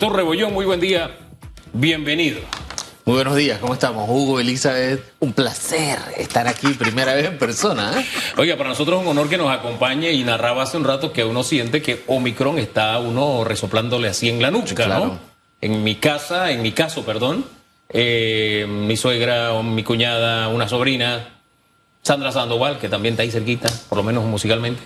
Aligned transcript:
Doctor 0.00 0.16
Rebollón, 0.16 0.54
muy 0.54 0.64
buen 0.64 0.80
día. 0.80 1.14
Bienvenido. 1.74 2.40
Muy 3.04 3.16
buenos 3.16 3.36
días, 3.36 3.58
¿cómo 3.58 3.74
estamos? 3.74 4.08
Hugo, 4.08 4.40
Elizabeth, 4.40 5.12
un 5.18 5.34
placer 5.34 5.98
estar 6.16 6.48
aquí, 6.48 6.68
primera 6.68 7.12
vez 7.12 7.26
en 7.26 7.36
persona. 7.36 8.00
¿eh? 8.00 8.06
Oiga, 8.38 8.56
para 8.56 8.70
nosotros 8.70 8.98
es 8.98 9.02
un 9.04 9.10
honor 9.10 9.28
que 9.28 9.36
nos 9.36 9.50
acompañe 9.50 10.10
y 10.12 10.24
narraba 10.24 10.62
hace 10.62 10.78
un 10.78 10.84
rato 10.84 11.12
que 11.12 11.22
uno 11.22 11.42
siente 11.42 11.82
que 11.82 12.02
Omicron 12.06 12.58
está 12.58 12.98
uno 12.98 13.44
resoplándole 13.44 14.08
así 14.08 14.30
en 14.30 14.40
la 14.40 14.50
nuca, 14.50 14.74
Claro. 14.74 15.04
¿no? 15.04 15.18
En 15.60 15.84
mi 15.84 15.96
casa, 15.96 16.50
en 16.50 16.62
mi 16.62 16.72
caso, 16.72 17.04
perdón, 17.04 17.44
eh, 17.90 18.64
mi 18.66 18.96
suegra, 18.96 19.52
mi 19.62 19.84
cuñada, 19.84 20.48
una 20.48 20.66
sobrina, 20.66 21.42
Sandra 22.00 22.32
Sandoval, 22.32 22.78
que 22.78 22.88
también 22.88 23.12
está 23.12 23.24
ahí 23.24 23.30
cerquita, 23.30 23.68
por 23.90 23.98
lo 23.98 24.02
menos 24.02 24.24
musicalmente. 24.24 24.80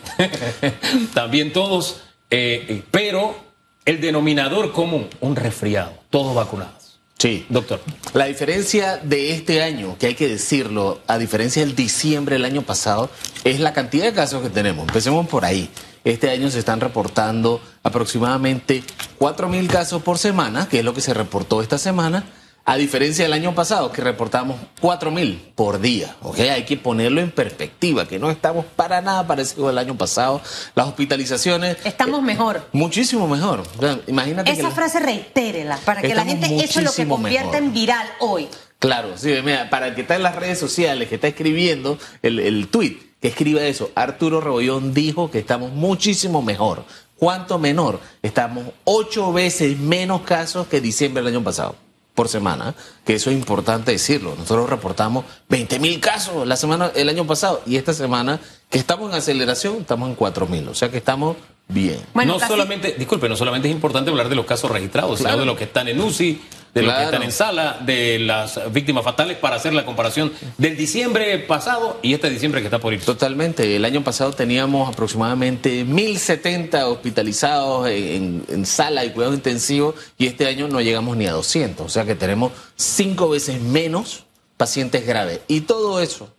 también 1.14 1.52
todos, 1.52 2.00
eh, 2.30 2.82
pero 2.90 3.43
el 3.84 4.00
denominador 4.00 4.72
común, 4.72 5.08
un 5.20 5.36
resfriado, 5.36 5.92
todos 6.10 6.34
vacunados. 6.34 6.98
Sí. 7.18 7.46
Doctor. 7.48 7.80
La 8.12 8.26
diferencia 8.26 8.98
de 8.98 9.32
este 9.32 9.62
año, 9.62 9.96
que 9.98 10.08
hay 10.08 10.14
que 10.14 10.28
decirlo, 10.28 11.00
a 11.06 11.16
diferencia 11.16 11.64
del 11.64 11.74
diciembre 11.74 12.34
del 12.34 12.44
año 12.44 12.62
pasado, 12.62 13.08
es 13.44 13.60
la 13.60 13.72
cantidad 13.72 14.04
de 14.04 14.12
casos 14.12 14.42
que 14.42 14.50
tenemos. 14.50 14.86
Empecemos 14.88 15.26
por 15.28 15.44
ahí. 15.44 15.70
Este 16.04 16.28
año 16.28 16.50
se 16.50 16.58
están 16.58 16.80
reportando 16.80 17.62
aproximadamente 17.82 18.82
4.000 19.18 19.66
casos 19.68 20.02
por 20.02 20.18
semana, 20.18 20.68
que 20.68 20.80
es 20.80 20.84
lo 20.84 20.92
que 20.92 21.00
se 21.00 21.14
reportó 21.14 21.62
esta 21.62 21.78
semana, 21.78 22.24
a 22.66 22.76
diferencia 22.76 23.24
del 23.24 23.34
año 23.34 23.54
pasado, 23.54 23.92
que 23.92 24.00
reportamos 24.00 24.56
4.000 24.80 25.38
por 25.54 25.80
día. 25.80 26.16
¿ok? 26.22 26.38
Hay 26.40 26.64
que 26.64 26.76
ponerlo 26.78 27.20
en 27.20 27.30
perspectiva, 27.30 28.06
que 28.08 28.18
no 28.18 28.30
estamos 28.30 28.64
para 28.76 29.02
nada 29.02 29.26
parecidos 29.26 29.68
al 29.68 29.76
año 29.78 29.96
pasado. 29.96 30.40
Las 30.74 30.86
hospitalizaciones... 30.86 31.76
Estamos 31.84 32.22
mejor. 32.22 32.66
Muchísimo 32.72 33.28
mejor. 33.28 33.60
O 33.76 33.80
sea, 33.80 33.98
imagínate 34.06 34.50
que 34.50 34.58
Esa 34.58 34.68
la- 34.70 34.74
frase 34.74 34.98
reitérela 35.00 35.76
para 35.84 36.00
que 36.00 36.14
la 36.14 36.24
gente 36.24 36.46
eso 36.64 36.78
es 36.80 36.84
lo 36.86 36.92
que 36.92 37.04
mejor. 37.04 37.54
en 37.54 37.72
viral 37.74 38.06
hoy. 38.20 38.48
Claro, 38.78 39.12
sí, 39.16 39.32
mira, 39.44 39.68
para 39.70 39.88
el 39.88 39.94
que 39.94 40.00
está 40.02 40.16
en 40.16 40.22
las 40.22 40.36
redes 40.36 40.58
sociales, 40.58 41.08
que 41.08 41.14
está 41.16 41.28
escribiendo 41.28 41.98
el, 42.22 42.38
el 42.38 42.68
tweet, 42.68 42.96
que 43.20 43.28
escriba 43.28 43.62
eso, 43.62 43.90
Arturo 43.94 44.40
Rebollón 44.40 44.92
dijo 44.94 45.30
que 45.30 45.38
estamos 45.38 45.70
muchísimo 45.72 46.40
mejor. 46.42 46.84
¿Cuánto 47.18 47.58
menor? 47.58 48.00
Estamos 48.22 48.64
ocho 48.84 49.32
veces 49.32 49.78
menos 49.78 50.22
casos 50.22 50.66
que 50.66 50.80
diciembre 50.80 51.22
del 51.22 51.34
año 51.34 51.44
pasado 51.44 51.76
por 52.14 52.28
semana, 52.28 52.74
que 53.04 53.14
eso 53.14 53.30
es 53.30 53.36
importante 53.36 53.90
decirlo. 53.92 54.34
Nosotros 54.38 54.70
reportamos 54.70 55.24
20 55.48 55.78
mil 55.80 55.98
casos 56.00 56.46
la 56.46 56.56
semana, 56.56 56.92
el 56.94 57.08
año 57.08 57.26
pasado 57.26 57.60
y 57.66 57.76
esta 57.76 57.92
semana 57.92 58.40
que 58.70 58.78
estamos 58.78 59.10
en 59.10 59.16
aceleración 59.18 59.78
estamos 59.80 60.08
en 60.08 60.14
4 60.14 60.46
mil, 60.46 60.68
o 60.68 60.74
sea 60.74 60.90
que 60.90 60.98
estamos 60.98 61.36
bien. 61.66 61.98
Bueno, 62.14 62.34
no 62.34 62.38
casi- 62.38 62.52
solamente, 62.52 62.94
disculpe, 62.98 63.28
no 63.28 63.36
solamente 63.36 63.68
es 63.68 63.74
importante 63.74 64.10
hablar 64.10 64.28
de 64.28 64.36
los 64.36 64.46
casos 64.46 64.70
registrados, 64.70 65.18
Claro. 65.18 65.34
sino 65.34 65.40
de 65.40 65.46
los 65.46 65.56
que 65.58 65.64
están 65.64 65.88
en 65.88 66.00
UCI, 66.00 66.40
de 66.74 66.82
los 66.82 66.90
que 66.92 66.96
Claro. 66.96 67.04
están 67.04 67.22
en 67.22 67.32
sala, 67.32 67.78
de 67.86 68.18
las 68.18 68.60
víctimas 68.72 69.04
fatales, 69.04 69.36
para 69.38 69.56
hacer 69.56 69.72
la 69.72 69.84
comparación 69.84 70.32
del 70.58 70.76
diciembre 70.76 71.38
pasado 71.38 71.98
y 72.02 72.14
este 72.14 72.28
diciembre 72.30 72.60
que 72.60 72.66
está 72.66 72.80
por 72.80 72.92
ir. 72.92 73.00
Totalmente. 73.04 73.76
El 73.76 73.84
año 73.84 74.02
pasado 74.02 74.32
teníamos 74.32 74.88
aproximadamente 74.92 75.84
1.070 75.86 76.82
hospitalizados 76.84 77.88
en, 77.88 78.44
en 78.48 78.66
sala 78.66 79.04
y 79.04 79.10
cuidado 79.10 79.34
intensivo 79.34 79.94
y 80.18 80.26
este 80.26 80.46
año 80.46 80.66
no 80.68 80.80
llegamos 80.80 81.16
ni 81.16 81.26
a 81.26 81.32
200. 81.32 81.86
O 81.86 81.88
sea 81.88 82.04
que 82.04 82.14
tenemos 82.16 82.52
cinco 82.76 83.28
veces 83.28 83.60
menos 83.60 84.24
pacientes 84.56 85.06
graves. 85.06 85.40
Y 85.48 85.62
todo 85.62 86.00
eso 86.00 86.34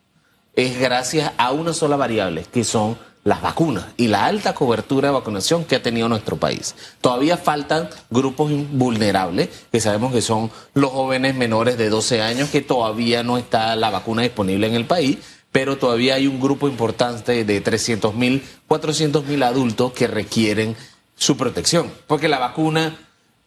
es 0.56 0.80
gracias 0.80 1.32
a 1.38 1.52
una 1.52 1.74
sola 1.74 1.96
variable, 1.96 2.46
que 2.52 2.64
son 2.64 2.98
las 3.26 3.42
vacunas 3.42 3.88
y 3.98 4.08
la 4.08 4.26
alta 4.26 4.54
cobertura 4.54 5.08
de 5.10 5.16
vacunación 5.16 5.66
que 5.66 5.76
ha 5.76 5.82
tenido 5.82 6.08
nuestro 6.08 6.38
país. 6.38 6.76
Todavía 7.02 7.38
faltan 7.38 7.90
grupos 8.12 8.52
vulnerables, 8.72 9.50
que 9.72 9.82
sabemos 9.82 10.14
que 10.14 10.22
son 10.22 10.52
los 10.76 10.92
jóvenes 10.92 11.36
menores 11.36 11.76
de 11.78 11.90
12 11.90 12.22
años, 12.22 12.50
que 12.52 12.62
todavía 12.62 13.24
no 13.24 13.38
está 13.40 13.76
la 13.76 13.90
vacuna 13.90 14.22
disponible 14.22 14.68
en 14.68 14.76
el 14.76 14.86
país, 14.86 15.18
pero 15.52 15.78
todavía 15.78 16.16
hay 16.16 16.28
un 16.28 16.40
grupo 16.40 16.68
importante 16.68 17.44
de 17.44 17.62
300 17.62 18.14
mil, 18.14 18.44
400 18.68 19.26
mil 19.26 19.42
adultos 19.42 19.92
que 19.94 20.06
requieren 20.06 20.76
su 21.16 21.36
protección. 21.36 21.92
Porque 22.06 22.28
la 22.28 22.38
vacuna, 22.38 22.96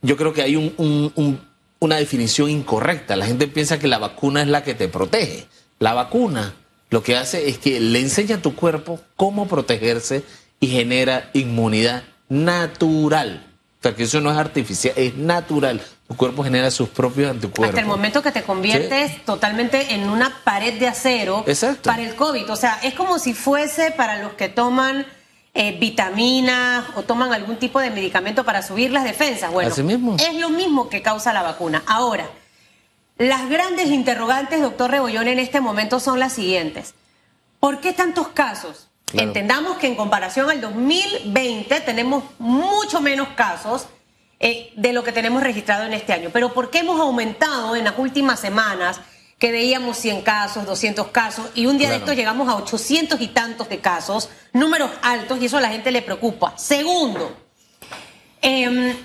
yo 0.03 0.17
creo 0.17 0.33
que 0.33 0.43
hay 0.43 0.56
un- 0.56 1.41
una 1.78 1.97
definición 1.97 2.50
incorrecta. 2.50 3.15
La 3.15 3.27
gente 3.27 3.47
piensa 3.47 3.78
que 3.78 3.87
la 3.87 3.99
vacuna 3.99 4.43
es 4.43 4.49
la 4.49 4.65
que 4.65 4.75
te 4.75 4.88
protege. 4.88 5.47
La 5.78 5.94
vacuna 5.94 6.55
lo 6.91 7.03
que 7.03 7.16
hace 7.16 7.49
es 7.49 7.59
que 7.59 7.81
le 7.81 8.00
enseña 8.00 8.37
a 8.37 8.43
tu 8.43 8.54
cuerpo 8.54 9.00
cómo 9.16 9.47
protegerse 9.47 10.25
y 10.60 10.69
genera 10.69 11.31
inmunidad 11.34 12.03
natural. 12.28 13.44
O 13.78 13.82
sea, 13.82 13.94
que 13.94 14.04
eso 14.04 14.21
no 14.21 14.31
es 14.32 14.38
artificial, 14.38 14.94
es 14.97 15.16
natural. 15.16 15.81
Tu 16.09 16.16
cuerpo 16.16 16.43
genera 16.43 16.71
sus 16.71 16.88
propios 16.88 17.31
anticuerpos. 17.31 17.69
Hasta 17.69 17.81
el 17.81 17.87
momento 17.87 18.22
que 18.22 18.32
te 18.32 18.43
conviertes 18.43 19.25
totalmente 19.25 19.94
en 19.94 20.09
una 20.09 20.43
pared 20.43 20.78
de 20.81 20.88
acero 20.88 21.44
Exacto. 21.47 21.91
para 21.91 22.03
el 22.03 22.16
COVID. 22.16 22.50
O 22.50 22.56
sea, 22.56 22.81
es 22.82 22.94
como 22.94 23.19
si 23.19 23.34
fuese 23.34 23.91
para 23.93 24.20
los 24.22 24.32
que 24.32 24.49
toman 24.49 25.06
eh, 25.55 25.76
vitaminas 25.78 26.87
o 26.97 27.03
toman 27.03 27.32
algún 27.32 27.56
tipo 27.56 27.78
de 27.81 27.91
medicamento 27.91 28.44
para 28.44 28.62
subir 28.62 28.91
las 28.91 29.05
defensas. 29.05 29.53
Bueno, 29.53 29.70
Así 29.70 29.82
mismo. 29.82 30.16
es 30.19 30.34
lo 30.37 30.50
mismo 30.50 30.88
que 30.88 31.03
causa 31.03 31.32
la 31.32 31.43
vacuna. 31.43 31.82
Ahora, 31.87 32.28
las 33.19 33.49
grandes 33.49 33.89
interrogantes, 33.89 34.62
doctor 34.62 34.91
Rebollón, 34.91 35.27
en 35.27 35.41
este 35.41 35.61
momento 35.61 35.99
son 35.99 36.21
las 36.21 36.33
siguientes. 36.33 36.95
¿Por 37.59 37.81
qué 37.81 37.93
tantos 37.93 38.29
casos? 38.29 38.89
Claro. 39.06 39.27
Entendamos 39.27 39.79
que 39.79 39.89
en 39.89 39.97
comparación 39.97 40.49
al 40.49 40.61
2020 40.61 41.81
tenemos 41.81 42.23
mucho 42.39 43.01
menos 43.01 43.29
casos 43.31 43.89
eh, 44.39 44.73
de 44.77 44.93
lo 44.93 45.03
que 45.03 45.11
tenemos 45.11 45.43
registrado 45.43 45.84
en 45.84 45.95
este 45.95 46.12
año. 46.12 46.31
Pero 46.33 46.55
¿por 46.55 46.71
qué 46.71 46.79
hemos 46.79 47.01
aumentado 47.01 47.75
en 47.75 47.84
las 47.84 47.99
últimas 47.99 48.39
semanas 48.39 49.01
que 49.39 49.50
veíamos 49.50 49.97
100 49.99 50.23
casos, 50.23 50.65
200 50.65 51.09
casos 51.09 51.47
y 51.56 51.67
un 51.67 51.77
día 51.77 51.91
de 51.91 51.97
estos 51.97 52.15
llegamos 52.15 52.49
a 52.49 52.55
800 52.55 53.21
y 53.21 53.29
tantos 53.29 53.69
de 53.69 53.81
casos, 53.81 54.29
números 54.53 54.91
altos 55.03 55.41
y 55.41 55.47
eso 55.47 55.59
a 55.59 55.61
la 55.61 55.71
gente 55.71 55.91
le 55.91 56.03
preocupa? 56.03 56.56
Segundo, 56.56 57.37
eh, 58.43 58.97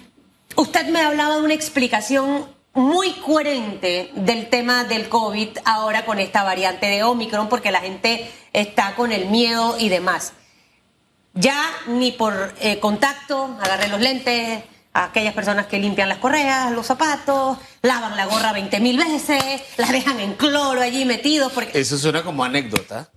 usted 0.56 0.88
me 0.90 1.02
hablaba 1.02 1.38
de 1.38 1.42
una 1.42 1.54
explicación 1.56 2.53
muy 2.74 3.14
coherente 3.14 4.12
del 4.16 4.50
tema 4.50 4.84
del 4.84 5.10
COVID 5.10 5.58
ahora 5.66 6.06
con 6.06 6.20
esta 6.20 6.44
variante 6.44 6.88
de 6.88 7.04
Omicron, 7.04 7.50
porque 7.50 7.72
la 7.72 7.82
gente 7.82 8.32
está 8.52 8.96
con 8.96 9.12
el 9.12 9.28
miedo 9.28 9.76
y 9.80 9.90
demás. 9.90 10.34
Ya 11.36 11.60
ni 11.88 12.12
por 12.12 12.54
eh, 12.60 12.80
contacto, 12.80 13.58
agarré 13.62 13.88
los 13.88 14.00
lentes, 14.00 14.64
a 14.94 15.06
aquellas 15.06 15.34
personas 15.34 15.66
que 15.66 15.80
limpian 15.80 16.08
las 16.08 16.20
correas, 16.20 16.72
los 16.72 16.86
zapatos, 16.86 17.58
lavan 17.82 18.16
la 18.16 18.26
gorra 18.26 18.54
20 18.54 18.80
mil 18.80 18.98
veces, 18.98 19.44
la 19.78 19.88
dejan 19.88 20.20
en 20.20 20.36
cloro 20.36 20.82
allí 20.82 21.04
metidos, 21.06 21.52
porque 21.52 21.80
Eso 21.80 21.98
suena 21.98 22.22
como 22.24 22.44
anécdota. 22.44 23.10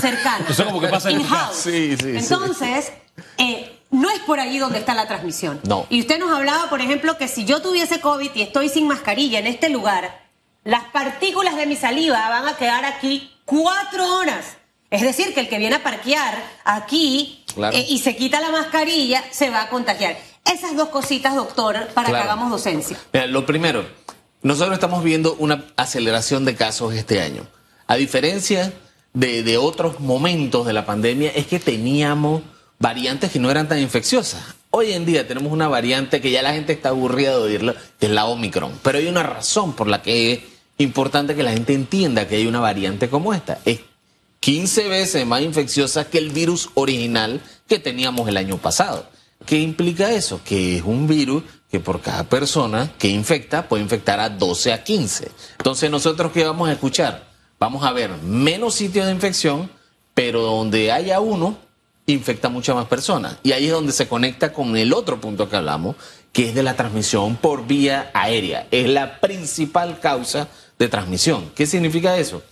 cercano. 0.00 0.44
Eso 0.48 0.64
como 0.64 0.80
que 0.80 0.88
pasa 0.88 1.10
en 1.10 1.22
casa. 1.24 1.50
Sí, 1.52 1.96
sí, 1.96 2.12
sí. 2.12 2.18
Entonces, 2.18 2.92
eh, 3.38 3.77
no 3.90 4.10
es 4.10 4.18
por 4.20 4.38
allí 4.40 4.58
donde 4.58 4.78
está 4.78 4.94
la 4.94 5.06
transmisión. 5.08 5.60
No. 5.64 5.86
Y 5.90 6.00
usted 6.00 6.18
nos 6.18 6.30
hablaba, 6.34 6.68
por 6.68 6.80
ejemplo, 6.80 7.16
que 7.18 7.28
si 7.28 7.44
yo 7.44 7.62
tuviese 7.62 8.00
COVID 8.00 8.30
y 8.34 8.42
estoy 8.42 8.68
sin 8.68 8.86
mascarilla 8.86 9.38
en 9.38 9.46
este 9.46 9.68
lugar, 9.70 10.26
las 10.64 10.84
partículas 10.84 11.56
de 11.56 11.66
mi 11.66 11.76
saliva 11.76 12.28
van 12.28 12.46
a 12.48 12.56
quedar 12.56 12.84
aquí 12.84 13.32
cuatro 13.44 14.18
horas. 14.18 14.56
Es 14.90 15.02
decir, 15.02 15.34
que 15.34 15.40
el 15.40 15.48
que 15.48 15.58
viene 15.58 15.76
a 15.76 15.82
parquear 15.82 16.42
aquí 16.64 17.44
Claro. 17.54 17.76
eh, 17.76 17.84
y 17.88 17.98
se 17.98 18.16
quita 18.16 18.40
la 18.40 18.50
mascarilla 18.50 19.22
se 19.30 19.50
va 19.50 19.62
a 19.62 19.68
contagiar. 19.68 20.16
Esas 20.44 20.76
dos 20.76 20.88
cositas, 20.88 21.34
doctor, 21.34 21.88
para 21.94 22.08
que 22.08 22.16
hagamos 22.16 22.50
docencia. 22.50 22.96
Mira, 23.12 23.26
lo 23.26 23.44
primero, 23.44 23.86
nosotros 24.42 24.74
estamos 24.74 25.02
viendo 25.04 25.34
una 25.38 25.64
aceleración 25.76 26.44
de 26.44 26.54
casos 26.54 26.94
este 26.94 27.20
año. 27.20 27.46
A 27.86 27.96
diferencia 27.96 28.72
de, 29.12 29.42
de 29.42 29.58
otros 29.58 30.00
momentos 30.00 30.66
de 30.66 30.72
la 30.72 30.86
pandemia, 30.86 31.30
es 31.34 31.46
que 31.46 31.58
teníamos 31.58 32.42
variantes 32.78 33.30
que 33.30 33.38
no 33.38 33.50
eran 33.50 33.68
tan 33.68 33.78
infecciosas. 33.78 34.42
Hoy 34.70 34.92
en 34.92 35.06
día 35.06 35.26
tenemos 35.26 35.52
una 35.52 35.68
variante 35.68 36.20
que 36.20 36.30
ya 36.30 36.42
la 36.42 36.52
gente 36.52 36.72
está 36.72 36.90
aburrida 36.90 37.30
de 37.30 37.42
oírla, 37.42 37.74
que 37.98 38.06
es 38.06 38.12
la 38.12 38.26
Omicron. 38.26 38.78
Pero 38.82 38.98
hay 38.98 39.06
una 39.06 39.22
razón 39.22 39.72
por 39.72 39.88
la 39.88 40.02
que 40.02 40.32
es 40.32 40.40
importante 40.78 41.34
que 41.34 41.42
la 41.42 41.52
gente 41.52 41.74
entienda 41.74 42.28
que 42.28 42.36
hay 42.36 42.46
una 42.46 42.60
variante 42.60 43.08
como 43.08 43.34
esta. 43.34 43.58
Es 43.64 43.80
15 44.40 44.88
veces 44.88 45.26
más 45.26 45.42
infecciosa 45.42 46.08
que 46.08 46.18
el 46.18 46.30
virus 46.30 46.70
original 46.74 47.40
que 47.66 47.78
teníamos 47.78 48.28
el 48.28 48.36
año 48.36 48.58
pasado. 48.58 49.08
¿Qué 49.46 49.58
implica 49.58 50.12
eso? 50.12 50.40
Que 50.44 50.76
es 50.76 50.82
un 50.84 51.06
virus 51.06 51.42
que 51.70 51.80
por 51.80 52.00
cada 52.00 52.24
persona 52.24 52.92
que 52.98 53.08
infecta 53.08 53.68
puede 53.68 53.82
infectar 53.82 54.20
a 54.20 54.28
12 54.28 54.72
a 54.72 54.84
15. 54.84 55.30
Entonces 55.58 55.90
nosotros 55.90 56.32
qué 56.32 56.44
vamos 56.44 56.68
a 56.68 56.72
escuchar? 56.72 57.28
Vamos 57.58 57.84
a 57.84 57.92
ver 57.92 58.10
menos 58.22 58.74
sitios 58.74 59.06
de 59.06 59.12
infección, 59.12 59.70
pero 60.14 60.42
donde 60.42 60.92
haya 60.92 61.20
uno, 61.20 61.58
infecta 62.12 62.48
muchas 62.48 62.74
más 62.74 62.86
personas. 62.86 63.36
Y 63.42 63.52
ahí 63.52 63.66
es 63.66 63.72
donde 63.72 63.92
se 63.92 64.08
conecta 64.08 64.52
con 64.52 64.76
el 64.76 64.92
otro 64.92 65.20
punto 65.20 65.48
que 65.48 65.56
hablamos, 65.56 65.96
que 66.32 66.48
es 66.48 66.54
de 66.54 66.62
la 66.62 66.74
transmisión 66.74 67.36
por 67.36 67.66
vía 67.66 68.10
aérea. 68.14 68.66
Es 68.70 68.88
la 68.88 69.20
principal 69.20 70.00
causa 70.00 70.48
de 70.78 70.88
transmisión. 70.88 71.50
¿Qué 71.54 71.66
significa 71.66 72.16
eso? 72.16 72.42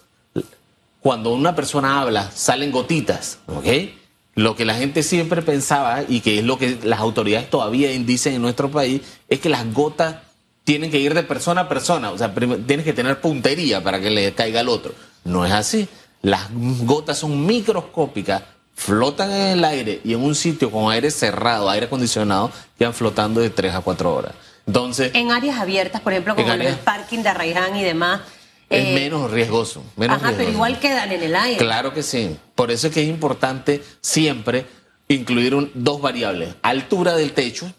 cuando 1.06 1.32
una 1.32 1.55
persona 1.55 2.00
habla, 2.00 2.32
salen 2.32 2.73
gotitas, 2.73 3.38
¿ok? 3.47 3.93
Lo 4.35 4.56
que 4.56 4.64
la 4.64 4.75
gente 4.75 5.05
siempre 5.05 5.41
pensaba 5.41 6.02
y 6.09 6.19
que 6.19 6.41
es 6.41 6.44
lo 6.44 6.59
que 6.59 6.81
las 6.82 6.99
autoridades 6.99 7.49
todavía 7.49 7.91
dicen 7.91 8.35
en 8.35 8.43
nuestro 8.43 8.73
país 8.73 9.02
es 9.29 9.38
que 9.38 9.49
las 9.49 9.73
gotas 9.73 10.17
tienen 10.64 10.91
que 10.91 10.99
ir 10.99 11.14
de 11.14 11.23
persona 11.23 11.61
a 11.61 11.69
persona, 11.69 12.11
o 12.11 12.19
sea, 12.19 12.35
tienes 12.67 12.85
que 12.85 12.93
tener 12.93 13.20
puntería 13.20 13.85
para 13.85 14.00
que 14.00 14.11
le 14.11 14.35
caiga 14.35 14.59
al 14.59 14.69
otro. 14.69 14.94
No 15.23 15.47
es 15.47 15.52
así. 15.52 15.87
Las 16.23 16.49
gotas 16.52 17.19
son 17.19 17.47
microscópicas, 17.47 18.43
flotan 18.76 19.32
en 19.32 19.58
el 19.58 19.64
aire 19.64 20.00
y 20.05 20.12
en 20.12 20.23
un 20.23 20.34
sitio 20.34 20.70
con 20.70 20.93
aire 20.93 21.11
cerrado, 21.11 21.69
aire 21.69 21.87
acondicionado, 21.87 22.52
quedan 22.78 22.94
flotando 22.94 23.40
de 23.40 23.50
3 23.50 23.75
a 23.75 23.81
4 23.81 24.14
horas. 24.14 24.32
Entonces, 24.67 25.12
en 25.14 25.32
áreas 25.32 25.58
abiertas, 25.58 26.00
por 26.02 26.12
ejemplo, 26.12 26.37
como 26.37 26.52
en 26.52 26.62
el 26.62 26.76
parking 26.76 27.20
de 27.20 27.28
Arraiján 27.31 27.75
y 27.76 27.82
demás. 27.82 28.20
Es 28.69 28.84
eh, 28.84 28.94
menos 28.94 29.31
riesgoso. 29.31 29.82
Menos 29.96 30.23
ajá, 30.23 30.34
pero 30.37 30.50
igual 30.50 30.78
quedan 30.78 31.11
en 31.11 31.23
el 31.23 31.34
aire. 31.34 31.56
Claro 31.56 31.94
que 31.94 32.02
sí. 32.02 32.37
Por 32.55 32.70
eso 32.70 32.88
es 32.88 32.93
que 32.93 33.02
es 33.02 33.08
importante 33.08 33.82
siempre 34.00 34.67
incluir 35.08 35.70
dos 35.75 36.00
variables. 36.00 36.55
Altura 36.62 37.14
del 37.14 37.32
techo, 37.32 37.73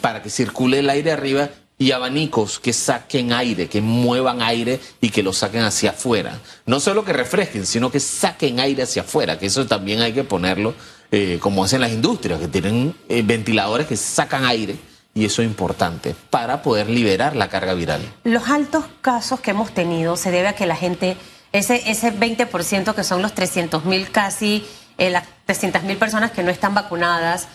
para 0.00 0.22
que 0.22 0.30
circule 0.30 0.78
el 0.78 0.90
aire 0.90 1.12
arriba, 1.12 1.50
y 1.78 1.92
abanicos 1.92 2.58
que 2.58 2.72
saquen 2.72 3.32
aire, 3.32 3.68
que 3.68 3.80
muevan 3.80 4.42
aire 4.42 4.80
y 5.00 5.10
que 5.10 5.22
lo 5.22 5.32
saquen 5.32 5.62
hacia 5.62 5.90
afuera. 5.90 6.40
No 6.66 6.80
solo 6.80 7.04
que 7.04 7.12
refresquen, 7.12 7.66
sino 7.66 7.90
que 7.90 8.00
saquen 8.00 8.58
aire 8.58 8.82
hacia 8.82 9.02
afuera, 9.02 9.38
que 9.38 9.46
eso 9.46 9.66
también 9.66 10.00
hay 10.00 10.12
que 10.12 10.24
ponerlo 10.24 10.74
eh, 11.10 11.38
como 11.40 11.64
hacen 11.64 11.80
las 11.80 11.92
industrias, 11.92 12.40
que 12.40 12.48
tienen 12.48 12.94
eh, 13.08 13.22
ventiladores 13.24 13.86
que 13.86 13.96
sacan 13.96 14.44
aire 14.44 14.76
y 15.14 15.24
eso 15.24 15.40
es 15.40 15.48
importante 15.48 16.14
para 16.30 16.62
poder 16.62 16.90
liberar 16.90 17.34
la 17.36 17.48
carga 17.48 17.74
viral. 17.74 18.02
Los 18.24 18.48
altos 18.48 18.84
casos 19.00 19.40
que 19.40 19.52
hemos 19.52 19.72
tenido 19.72 20.16
se 20.16 20.30
debe 20.30 20.48
a 20.48 20.54
que 20.54 20.66
la 20.66 20.76
gente, 20.76 21.16
ese, 21.52 21.90
ese 21.90 22.12
20% 22.12 22.94
que 22.94 23.04
son 23.04 23.22
los 23.22 23.34
300 23.34 23.84
mil 23.84 24.10
casi, 24.10 24.66
eh, 24.98 25.10
las 25.10 25.24
300 25.46 25.84
mil 25.84 25.96
personas 25.96 26.32
que 26.32 26.42
no 26.42 26.50
están 26.50 26.74
vacunadas, 26.74 27.48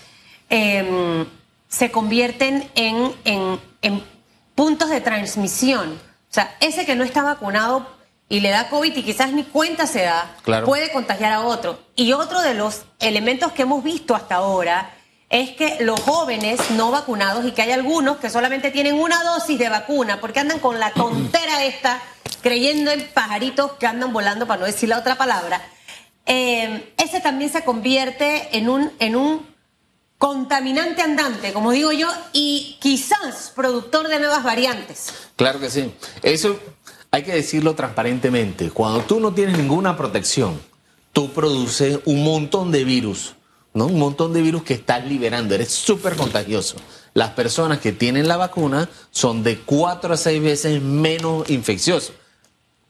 em, 0.48 1.26
se 1.68 1.90
convierten 1.90 2.68
en, 2.74 3.12
en, 3.24 3.60
en 3.82 4.13
puntos 4.54 4.90
de 4.90 5.00
transmisión. 5.00 5.92
O 5.92 6.34
sea, 6.34 6.56
ese 6.60 6.84
que 6.84 6.96
no 6.96 7.04
está 7.04 7.22
vacunado 7.22 7.86
y 8.28 8.40
le 8.40 8.50
da 8.50 8.68
COVID 8.68 8.96
y 8.96 9.02
quizás 9.02 9.32
ni 9.32 9.44
cuenta 9.44 9.86
se 9.86 10.02
da, 10.02 10.36
puede 10.64 10.90
contagiar 10.92 11.32
a 11.32 11.40
otro. 11.42 11.78
Y 11.94 12.12
otro 12.12 12.40
de 12.40 12.54
los 12.54 12.84
elementos 13.00 13.52
que 13.52 13.62
hemos 13.62 13.84
visto 13.84 14.14
hasta 14.14 14.36
ahora 14.36 14.90
es 15.30 15.50
que 15.50 15.78
los 15.80 16.00
jóvenes 16.00 16.60
no 16.70 16.90
vacunados 16.90 17.44
y 17.44 17.52
que 17.52 17.62
hay 17.62 17.72
algunos 17.72 18.18
que 18.18 18.30
solamente 18.30 18.70
tienen 18.70 18.94
una 18.94 19.22
dosis 19.22 19.58
de 19.58 19.68
vacuna 19.68 20.20
porque 20.20 20.40
andan 20.40 20.58
con 20.58 20.78
la 20.78 20.92
tontera 20.92 21.64
esta, 21.64 22.00
creyendo 22.42 22.90
en 22.90 23.06
pajaritos 23.08 23.72
que 23.72 23.86
andan 23.86 24.12
volando, 24.12 24.46
para 24.46 24.60
no 24.60 24.66
decir 24.66 24.88
la 24.88 24.98
otra 24.98 25.16
palabra, 25.16 25.60
eh, 26.26 26.92
ese 26.96 27.20
también 27.20 27.50
se 27.50 27.64
convierte 27.64 28.56
en 28.56 28.68
un, 28.68 28.92
en 28.98 29.16
un 29.16 29.53
contaminante 30.18 31.02
andante, 31.02 31.52
como 31.52 31.72
digo 31.72 31.92
yo, 31.92 32.08
y 32.32 32.76
quizás 32.80 33.52
productor 33.54 34.08
de 34.08 34.18
nuevas 34.18 34.42
variantes. 34.42 35.12
Claro 35.36 35.60
que 35.60 35.70
sí. 35.70 35.92
Eso 36.22 36.58
hay 37.10 37.22
que 37.22 37.32
decirlo 37.32 37.74
transparentemente. 37.74 38.70
Cuando 38.70 39.00
tú 39.02 39.20
no 39.20 39.32
tienes 39.32 39.56
ninguna 39.56 39.96
protección, 39.96 40.60
tú 41.12 41.30
produces 41.32 42.00
un 42.06 42.24
montón 42.24 42.72
de 42.72 42.84
virus, 42.84 43.34
¿no? 43.72 43.86
Un 43.86 43.98
montón 43.98 44.32
de 44.32 44.42
virus 44.42 44.64
que 44.64 44.74
estás 44.74 45.04
liberando. 45.04 45.54
Eres 45.54 45.70
súper 45.70 46.16
contagioso. 46.16 46.76
Las 47.12 47.30
personas 47.30 47.78
que 47.78 47.92
tienen 47.92 48.26
la 48.26 48.36
vacuna 48.36 48.88
son 49.12 49.44
de 49.44 49.60
cuatro 49.60 50.14
a 50.14 50.16
seis 50.16 50.42
veces 50.42 50.82
menos 50.82 51.48
infecciosos. 51.48 52.14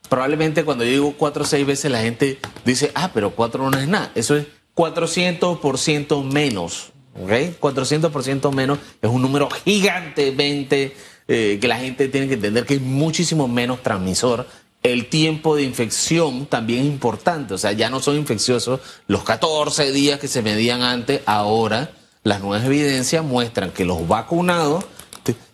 Probablemente 0.09 0.65
cuando 0.65 0.85
yo 0.85 0.91
digo 0.91 1.15
cuatro 1.19 1.45
o 1.45 1.47
seis 1.47 1.67
veces 1.67 1.91
la 1.91 2.01
gente 2.01 2.39
dice, 2.65 2.93
ah, 2.95 3.11
pero 3.13 3.35
cuatro 3.35 3.71
no 3.71 3.79
es 3.79 3.89
nada. 3.89 4.11
Eso 4.15 4.37
es 4.37 4.47
400% 4.75 6.25
menos 6.25 6.94
¿ok? 7.21 7.61
400% 7.61 8.53
menos 8.53 8.79
es 9.01 9.11
un 9.11 9.23
número 9.23 9.49
gigantemente 9.65 10.97
eh, 11.29 11.59
que 11.61 11.69
la 11.69 11.79
gente 11.79 12.09
tiene 12.09 12.29
que 12.29 12.35
entender 12.35 12.67
que 12.67 12.75
es 12.75 12.81
muchísimo 12.81 13.49
menos 13.49 13.83
transmisor. 13.83 14.47
El 14.83 15.07
tiempo 15.07 15.57
de 15.57 15.63
infección 15.63 16.47
también 16.47 16.81
es 16.81 16.87
importante, 16.87 17.55
o 17.55 17.59
sea, 17.59 17.73
ya 17.73 17.89
no 17.89 18.01
son 18.01 18.17
infecciosos 18.17 18.81
los 19.07 19.25
14 19.25 19.93
días 19.93 20.21
que 20.21 20.29
se 20.29 20.43
medían 20.43 20.83
antes, 20.83 21.23
ahora 21.25 21.93
las 22.23 22.41
nuevas 22.41 22.67
evidencias 22.67 23.25
muestran 23.25 23.71
que 23.71 23.85
los 23.85 24.07
vacunados 24.07 24.85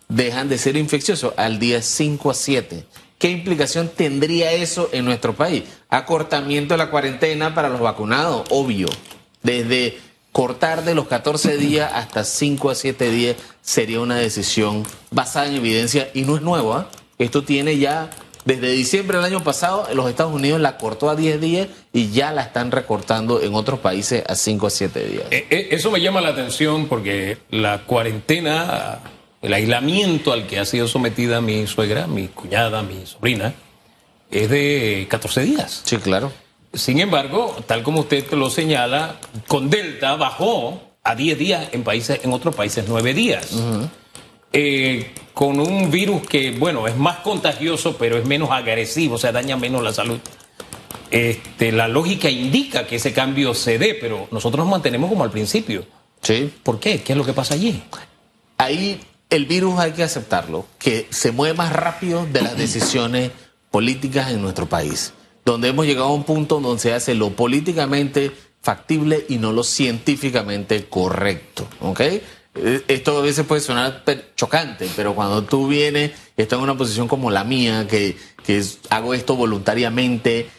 dejan 0.09 0.49
de 0.49 0.57
ser 0.57 0.75
infecciosos 0.75 1.33
al 1.37 1.59
día 1.59 1.81
5 1.81 2.31
a 2.31 2.33
7. 2.33 2.85
¿Qué 3.17 3.29
implicación 3.29 3.89
tendría 3.89 4.51
eso 4.51 4.89
en 4.91 5.05
nuestro 5.05 5.33
país? 5.33 5.63
Acortamiento 5.89 6.73
de 6.73 6.79
la 6.79 6.89
cuarentena 6.89 7.53
para 7.53 7.69
los 7.69 7.79
vacunados, 7.79 8.47
obvio. 8.49 8.87
Desde 9.43 9.99
cortar 10.31 10.83
de 10.83 10.95
los 10.95 11.07
14 11.07 11.57
días 11.57 11.91
hasta 11.93 12.23
5 12.23 12.69
a 12.69 12.75
7 12.75 13.09
días 13.09 13.35
sería 13.61 13.99
una 13.99 14.15
decisión 14.15 14.85
basada 15.11 15.47
en 15.47 15.55
evidencia 15.55 16.09
y 16.13 16.23
no 16.23 16.35
es 16.35 16.41
nueva. 16.41 16.89
Esto 17.17 17.43
tiene 17.43 17.77
ya 17.77 18.09
desde 18.45 18.71
diciembre 18.71 19.17
del 19.17 19.25
año 19.25 19.43
pasado, 19.43 19.87
los 19.93 20.09
Estados 20.09 20.33
Unidos 20.33 20.59
la 20.59 20.77
cortó 20.77 21.09
a 21.09 21.15
10 21.15 21.39
días 21.39 21.67
y 21.93 22.09
ya 22.09 22.31
la 22.31 22.41
están 22.41 22.71
recortando 22.71 23.41
en 23.41 23.53
otros 23.53 23.79
países 23.79 24.23
a 24.27 24.35
5 24.35 24.67
a 24.67 24.69
7 24.69 25.05
días. 25.05 25.25
Eh, 25.29 25.45
eh, 25.49 25.67
eso 25.71 25.91
me 25.91 26.01
llama 26.01 26.21
la 26.21 26.29
atención 26.29 26.87
porque 26.87 27.37
la 27.51 27.83
cuarentena, 27.83 28.99
el 29.41 29.53
aislamiento 29.53 30.33
al 30.33 30.47
que 30.47 30.59
ha 30.59 30.65
sido 30.65 30.87
sometida 30.87 31.39
mi 31.39 31.67
suegra, 31.67 32.07
mi 32.07 32.29
cuñada, 32.29 32.81
mi 32.81 33.05
sobrina, 33.05 33.53
es 34.31 34.49
de 34.49 35.05
14 35.09 35.41
días. 35.41 35.81
Sí, 35.85 35.97
claro. 35.97 36.31
Sin 36.73 36.99
embargo, 36.99 37.55
tal 37.67 37.83
como 37.83 38.01
usted 38.01 38.31
lo 38.31 38.49
señala, 38.49 39.15
con 39.47 39.69
Delta 39.69 40.15
bajó 40.15 40.81
a 41.03 41.15
10 41.15 41.37
días 41.37 41.67
en 41.73 41.83
países, 41.83 42.21
en 42.23 42.31
otros 42.31 42.55
países 42.55 42.85
9 42.87 43.13
días. 43.13 43.49
Eh, 44.53 45.11
con 45.33 45.59
un 45.59 45.91
virus 45.91 46.25
que, 46.27 46.51
bueno, 46.51 46.87
es 46.87 46.95
más 46.95 47.19
contagioso, 47.19 47.97
pero 47.97 48.17
es 48.17 48.25
menos 48.25 48.51
agresivo, 48.51 49.15
o 49.15 49.17
sea, 49.17 49.31
daña 49.33 49.57
menos 49.57 49.83
la 49.83 49.93
salud. 49.93 50.19
Este, 51.09 51.73
la 51.73 51.89
lógica 51.89 52.29
indica 52.29 52.87
que 52.87 52.97
ese 52.97 53.11
cambio 53.11 53.53
se 53.53 53.77
dé, 53.77 53.97
pero 53.99 54.29
nosotros 54.31 54.63
nos 54.63 54.71
mantenemos 54.71 55.09
como 55.09 55.25
al 55.25 55.31
principio. 55.31 55.85
Sí. 56.21 56.53
¿Por 56.63 56.79
qué? 56.79 57.01
¿Qué 57.01 57.13
es 57.13 57.17
lo 57.17 57.25
que 57.25 57.33
pasa 57.33 57.55
allí? 57.55 57.83
Ahí 58.57 59.01
el 59.29 59.45
virus 59.45 59.77
hay 59.77 59.91
que 59.91 60.03
aceptarlo, 60.03 60.65
que 60.79 61.07
se 61.09 61.31
mueve 61.31 61.55
más 61.55 61.73
rápido 61.73 62.25
de 62.25 62.41
las 62.41 62.57
decisiones 62.57 63.31
políticas 63.71 64.31
en 64.31 64.41
nuestro 64.41 64.67
país 64.67 65.13
donde 65.45 65.69
hemos 65.69 65.85
llegado 65.85 66.07
a 66.07 66.13
un 66.13 66.23
punto 66.23 66.59
donde 66.59 66.81
se 66.81 66.93
hace 66.93 67.15
lo 67.15 67.31
políticamente 67.31 68.31
factible 68.61 69.25
y 69.27 69.37
no 69.37 69.51
lo 69.51 69.63
científicamente 69.63 70.85
correcto. 70.87 71.67
¿Ok? 71.81 72.01
Eh, 72.53 72.83
esto 72.87 73.17
a 73.17 73.21
veces 73.21 73.45
puede 73.45 73.61
sonar 73.61 74.03
chocante, 74.35 74.89
pero 74.95 75.15
cuando 75.15 75.43
tú 75.43 75.67
vienes, 75.67 76.11
estás 76.35 76.57
en 76.57 76.63
una 76.63 76.77
posición 76.77 77.07
como 77.07 77.31
la 77.31 77.43
mía, 77.43 77.87
que, 77.87 78.17
que 78.45 78.63
hago 78.89 79.13
esto 79.13 79.35
voluntariamente, 79.35 80.49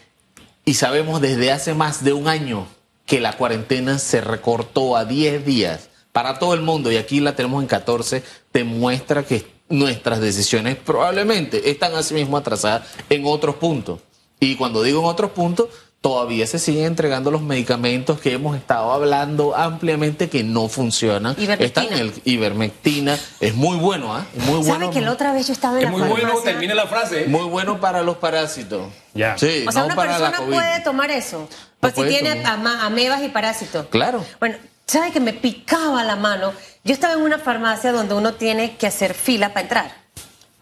y 0.65 0.73
sabemos 0.75 1.21
desde 1.21 1.51
hace 1.51 1.73
más 1.73 2.03
de 2.03 2.13
un 2.13 2.27
año 2.27 2.67
que 3.05 3.19
la 3.19 3.37
cuarentena 3.37 3.99
se 3.99 4.21
recortó 4.21 4.95
a 4.95 5.05
10 5.05 5.45
días 5.45 5.89
para 6.11 6.39
todo 6.39 6.53
el 6.53 6.61
mundo, 6.61 6.91
y 6.91 6.97
aquí 6.97 7.19
la 7.19 7.35
tenemos 7.35 7.61
en 7.61 7.67
14, 7.67 8.23
demuestra 8.51 9.23
que 9.23 9.45
nuestras 9.69 10.19
decisiones 10.19 10.75
probablemente 10.77 11.69
están 11.69 11.95
asimismo 11.95 12.37
atrasadas 12.37 12.87
en 13.09 13.23
otros 13.25 13.55
puntos. 13.55 13.99
Y 14.39 14.55
cuando 14.55 14.83
digo 14.83 14.99
en 14.99 15.05
otros 15.05 15.31
puntos, 15.31 15.69
todavía 16.03 16.45
se 16.45 16.59
siguen 16.59 16.83
entregando 16.83 17.31
los 17.31 17.41
medicamentos 17.41 18.19
que 18.19 18.33
hemos 18.33 18.57
estado 18.57 18.91
hablando 18.91 19.55
ampliamente 19.55 20.29
que 20.29 20.43
no 20.43 20.67
funcionan. 20.67 21.33
Están 21.59 21.85
en 21.85 21.93
el 21.93 22.13
ivermectina, 22.25 23.17
es 23.39 23.55
muy 23.55 23.77
bueno, 23.77 24.13
¿ah? 24.13 24.25
muy 24.35 24.57
bueno. 24.57 24.65
¿Sabe 24.65 24.89
que 24.89 24.99
la 24.99 25.13
otra 25.13 25.31
vez 25.31 25.47
yo 25.47 25.53
estaba 25.53 25.79
en 25.79 25.85
es 25.85 25.91
muy 25.91 26.01
bueno, 26.01 26.33
termine 26.43 26.75
la 26.75 26.87
frase. 26.87 27.27
Muy 27.27 27.45
bueno 27.45 27.79
para 27.79 28.03
los 28.03 28.17
parásitos. 28.17 28.91
Ya. 29.13 29.37
Sí, 29.37 29.63
o 29.65 29.71
sea, 29.71 29.85
una 29.85 29.95
persona 29.95 30.41
puede 30.45 30.81
tomar 30.81 31.09
eso. 31.09 31.47
Pues 31.79 31.95
si 31.95 32.03
tiene 32.03 32.43
amebas 32.45 33.23
y 33.23 33.29
parásitos. 33.29 33.85
Claro. 33.89 34.25
Bueno, 34.41 34.57
¿sabe 34.85 35.11
que 35.11 35.21
me 35.21 35.31
picaba 35.31 36.03
la 36.03 36.17
mano? 36.17 36.51
Yo 36.83 36.93
estaba 36.93 37.13
en 37.13 37.21
una 37.21 37.39
farmacia 37.39 37.93
donde 37.93 38.13
uno 38.13 38.33
tiene 38.33 38.75
que 38.75 38.87
hacer 38.87 39.13
fila 39.13 39.53
para 39.53 39.61
entrar 39.61 40.02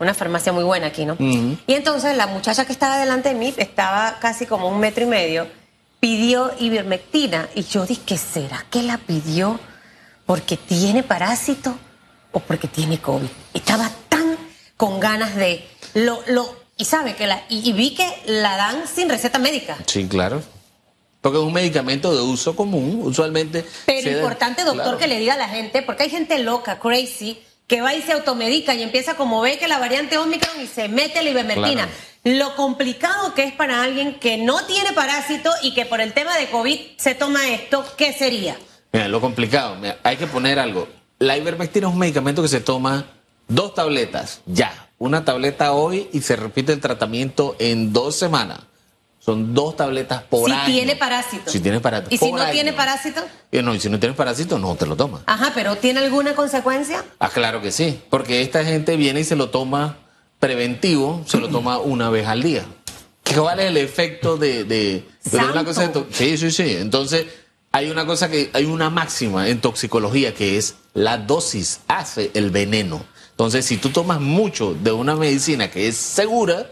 una 0.02 0.14
farmacia 0.16 0.52
muy 0.52 0.64
buena 0.64 0.88
aquí, 0.88 1.06
¿no? 1.06 1.16
Y 1.20 1.74
entonces 1.74 2.18
la 2.18 2.26
muchacha 2.26 2.66
que 2.66 2.74
estaba 2.74 2.98
delante 2.98 3.30
de 3.30 3.36
mí, 3.36 3.54
estaba 3.58 4.18
casi 4.20 4.48
como 4.48 4.68
un 4.68 4.80
metro 4.80 5.04
y 5.04 5.08
medio, 5.08 5.48
pidió 6.00 6.52
ivermectina. 6.60 7.48
Y 7.56 7.64
yo 7.64 7.86
dije, 7.86 8.18
¿será 8.18 8.66
que 8.70 8.82
la 8.82 8.98
pidió 8.98 9.60
porque 10.26 10.58
tiene 10.58 11.04
parásito 11.04 11.78
o 12.32 12.40
porque 12.40 12.68
tiene 12.68 13.00
COVID? 13.00 13.30
Estaba 13.54 13.90
tan 14.10 14.38
con 14.76 15.00
ganas 15.00 15.36
de... 15.36 15.68
Lo, 15.94 16.22
lo, 16.28 16.56
y 16.78 16.86
sabe 16.86 17.16
que 17.16 17.28
la... 17.28 17.44
Y, 17.48 17.72
vi 17.74 17.94
que 17.94 18.08
la 18.26 18.58
dan 18.58 18.88
sin 18.88 19.08
receta 19.08 19.38
médica. 19.38 19.78
Sí, 19.86 20.08
claro. 20.08 20.42
Porque 21.22 21.38
es 21.38 21.44
un 21.44 21.54
medicamento 21.54 22.12
de 22.16 22.22
uso 22.24 22.56
común, 22.56 23.02
usualmente. 23.04 23.64
Pero 23.86 24.10
importante, 24.10 24.64
doctor, 24.64 24.98
que 24.98 25.08
le 25.08 25.20
diga 25.20 25.36
a 25.36 25.38
la 25.38 25.48
gente, 25.48 25.84
porque 25.84 26.04
hay 26.04 26.10
gente 26.10 26.40
loca, 26.40 26.80
crazy, 26.80 27.38
que 27.72 27.80
va 27.80 27.96
y 27.96 28.02
se 28.02 28.12
automedica 28.12 28.76
y 28.76 28.84
empieza 28.84 29.16
como 29.16 29.40
ve 29.40 29.58
que 29.58 29.70
la 29.70 29.80
variante 29.80 30.18
Omicron 30.18 30.60
y 30.62 30.68
se 30.68 30.90
mete 30.90 31.24
la 31.24 31.30
ivermectina. 31.30 31.88
Lo 32.26 32.54
complicado 32.58 33.34
que 33.34 33.46
es 33.46 33.54
para 33.54 33.82
alguien 33.82 34.16
que 34.16 34.38
no 34.38 34.66
tiene 34.66 34.92
parásito 34.92 35.50
y 35.64 35.74
que 35.74 35.86
por 35.86 36.02
el 36.02 36.12
tema 36.12 36.36
de 36.36 36.50
COVID 36.50 36.78
se 36.98 37.16
toma 37.16 37.48
esto, 37.48 37.86
¿qué 37.96 38.12
sería? 38.12 38.58
Mira, 38.92 39.08
lo 39.08 39.22
complicado, 39.22 39.78
mira, 39.78 40.00
hay 40.04 40.18
que 40.18 40.28
poner 40.28 40.60
algo. 40.60 40.90
La 41.20 41.38
ivermectina 41.38 41.88
es 41.88 41.94
un 41.94 42.00
medicamento 42.00 42.42
que 42.42 42.50
se 42.50 42.60
toma 42.60 43.06
dos 43.48 43.74
tabletas, 43.74 44.42
ya. 44.46 44.90
Una 44.98 45.24
tableta 45.24 45.72
hoy 45.72 46.10
y 46.12 46.20
se 46.24 46.36
repite 46.36 46.74
el 46.74 46.82
tratamiento 46.82 47.56
en 47.58 47.94
dos 47.94 48.18
semanas. 48.18 48.60
Son 49.24 49.54
dos 49.54 49.76
tabletas 49.76 50.24
por 50.24 50.50
si 50.50 50.56
año. 50.56 50.66
tiene 50.66 50.96
parásito. 50.96 51.52
Si 51.52 51.60
tiene 51.60 51.80
parásito. 51.80 52.16
¿Y 52.16 52.18
si 52.18 52.32
no 52.32 52.42
año. 52.42 52.52
tiene 52.52 52.74
parásito? 52.74 53.22
Y 53.52 53.62
no, 53.62 53.76
y 53.76 53.80
si 53.80 53.88
no 53.88 54.00
tienes 54.00 54.18
parásito, 54.18 54.58
no 54.58 54.76
te 54.76 54.88
lo 54.88 54.96
tomas. 54.96 55.22
Ajá, 55.28 55.52
pero 55.54 55.76
¿tiene 55.76 56.00
alguna 56.00 56.34
consecuencia? 56.34 57.06
Ah, 57.20 57.30
claro 57.30 57.62
que 57.62 57.72
sí. 57.72 58.02
Porque 58.10 58.42
esta 58.42 58.66
gente 58.66 58.96
viene 58.96 59.20
y 59.20 59.24
se 59.24 59.36
lo 59.36 59.52
toma 59.52 59.98
preventivo, 60.40 61.24
se 61.28 61.38
lo 61.38 61.50
toma 61.50 61.78
una 61.78 62.10
vez 62.10 62.26
al 62.26 62.42
día. 62.42 62.66
¿Qué 63.24 63.36
cuál 63.36 63.60
es 63.60 63.68
el 63.68 63.78
efecto 63.78 64.38
de, 64.38 64.64
de, 64.64 65.06
de 65.24 65.38
una 65.38 65.64
cosa 65.64 65.88
de 65.88 66.04
Sí, 66.12 66.36
sí, 66.38 66.50
sí. 66.50 66.78
Entonces, 66.78 67.28
hay 67.72 67.92
una 67.92 68.08
cosa 68.08 68.28
que, 68.30 68.50
hay 68.54 68.66
una 68.66 68.90
máxima 68.90 69.48
en 69.50 69.62
toxicología 69.62 70.34
que 70.34 70.58
es 70.58 70.78
la 70.96 71.20
dosis 71.20 71.82
hace 71.88 72.32
el 72.34 72.50
veneno. 72.50 73.06
Entonces, 73.30 73.66
si 73.66 73.78
tú 73.78 73.90
tomas 73.90 74.20
mucho 74.20 74.74
de 74.74 74.92
una 74.92 75.16
medicina 75.16 75.70
que 75.70 75.88
es 75.88 75.96
segura, 75.96 76.70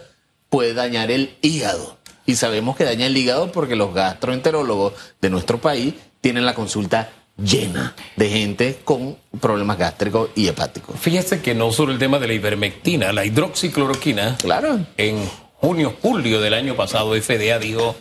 puede 0.49 0.73
dañar 0.73 1.11
el 1.11 1.37
hígado. 1.43 1.98
Y 2.29 2.36
sabemos 2.36 2.75
que 2.77 2.83
daña 2.86 3.07
el 3.07 3.17
hígado 3.17 3.51
porque 3.51 3.75
los 3.75 3.91
gastroenterólogos 3.91 4.93
de 5.19 5.31
nuestro 5.31 5.59
país 5.59 5.95
tienen 6.21 6.45
la 6.45 6.53
consulta 6.53 7.09
llena 7.43 7.95
de 8.17 8.29
gente 8.29 8.79
con 8.83 9.17
problemas 9.41 9.79
gástricos 9.79 10.29
y 10.36 10.48
hepáticos. 10.48 10.95
Fíjese 11.00 11.41
que 11.41 11.55
no 11.55 11.71
solo 11.71 11.91
el 11.91 11.98
tema 11.98 12.19
de 12.19 12.27
la 12.27 12.33
ivermectina, 12.33 13.12
la 13.13 13.25
hidroxicloroquina, 13.25 14.38
Claro. 14.38 14.79
en 14.98 15.27
junio, 15.55 15.95
julio 16.03 16.39
del 16.39 16.53
año 16.53 16.75
pasado, 16.75 17.15
FDA 17.15 17.57
dijo, 17.57 17.95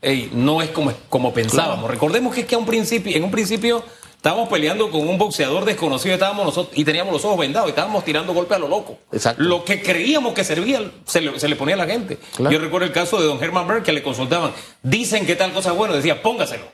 "Ey, 0.00 0.30
no 0.32 0.62
es 0.62 0.70
como, 0.70 0.92
como 1.08 1.34
pensábamos. 1.34 1.90
Recordemos 1.90 2.32
que 2.36 2.42
es 2.42 2.46
que 2.46 2.54
a 2.54 2.58
un 2.58 2.66
principio, 2.66 3.16
en 3.16 3.24
un 3.24 3.32
principio 3.32 3.82
estábamos 4.22 4.48
peleando 4.48 4.88
con 4.88 5.08
un 5.08 5.18
boxeador 5.18 5.64
desconocido 5.64 6.14
estábamos 6.14 6.46
nosotros, 6.46 6.78
y 6.78 6.84
teníamos 6.84 7.12
los 7.12 7.24
ojos 7.24 7.38
vendados 7.38 7.68
y 7.68 7.70
estábamos 7.70 8.04
tirando 8.04 8.32
golpes 8.32 8.56
a 8.56 8.60
lo 8.60 8.68
loco. 8.68 8.96
Exacto. 9.10 9.42
Lo 9.42 9.64
que 9.64 9.82
creíamos 9.82 10.32
que 10.32 10.44
servía 10.44 10.80
se 11.04 11.20
le, 11.20 11.40
se 11.40 11.48
le 11.48 11.56
ponía 11.56 11.74
a 11.74 11.78
la 11.78 11.86
gente. 11.86 12.18
Claro. 12.36 12.52
Yo 12.52 12.60
recuerdo 12.60 12.86
el 12.86 12.92
caso 12.92 13.20
de 13.20 13.26
don 13.26 13.42
Herman 13.42 13.66
Berg 13.66 13.82
que 13.82 13.90
le 13.92 14.00
consultaban, 14.04 14.52
dicen 14.84 15.26
que 15.26 15.34
tal 15.34 15.52
cosa 15.52 15.70
es 15.72 15.76
bueno, 15.76 15.92
decía, 15.94 16.22
póngaselo. 16.22 16.64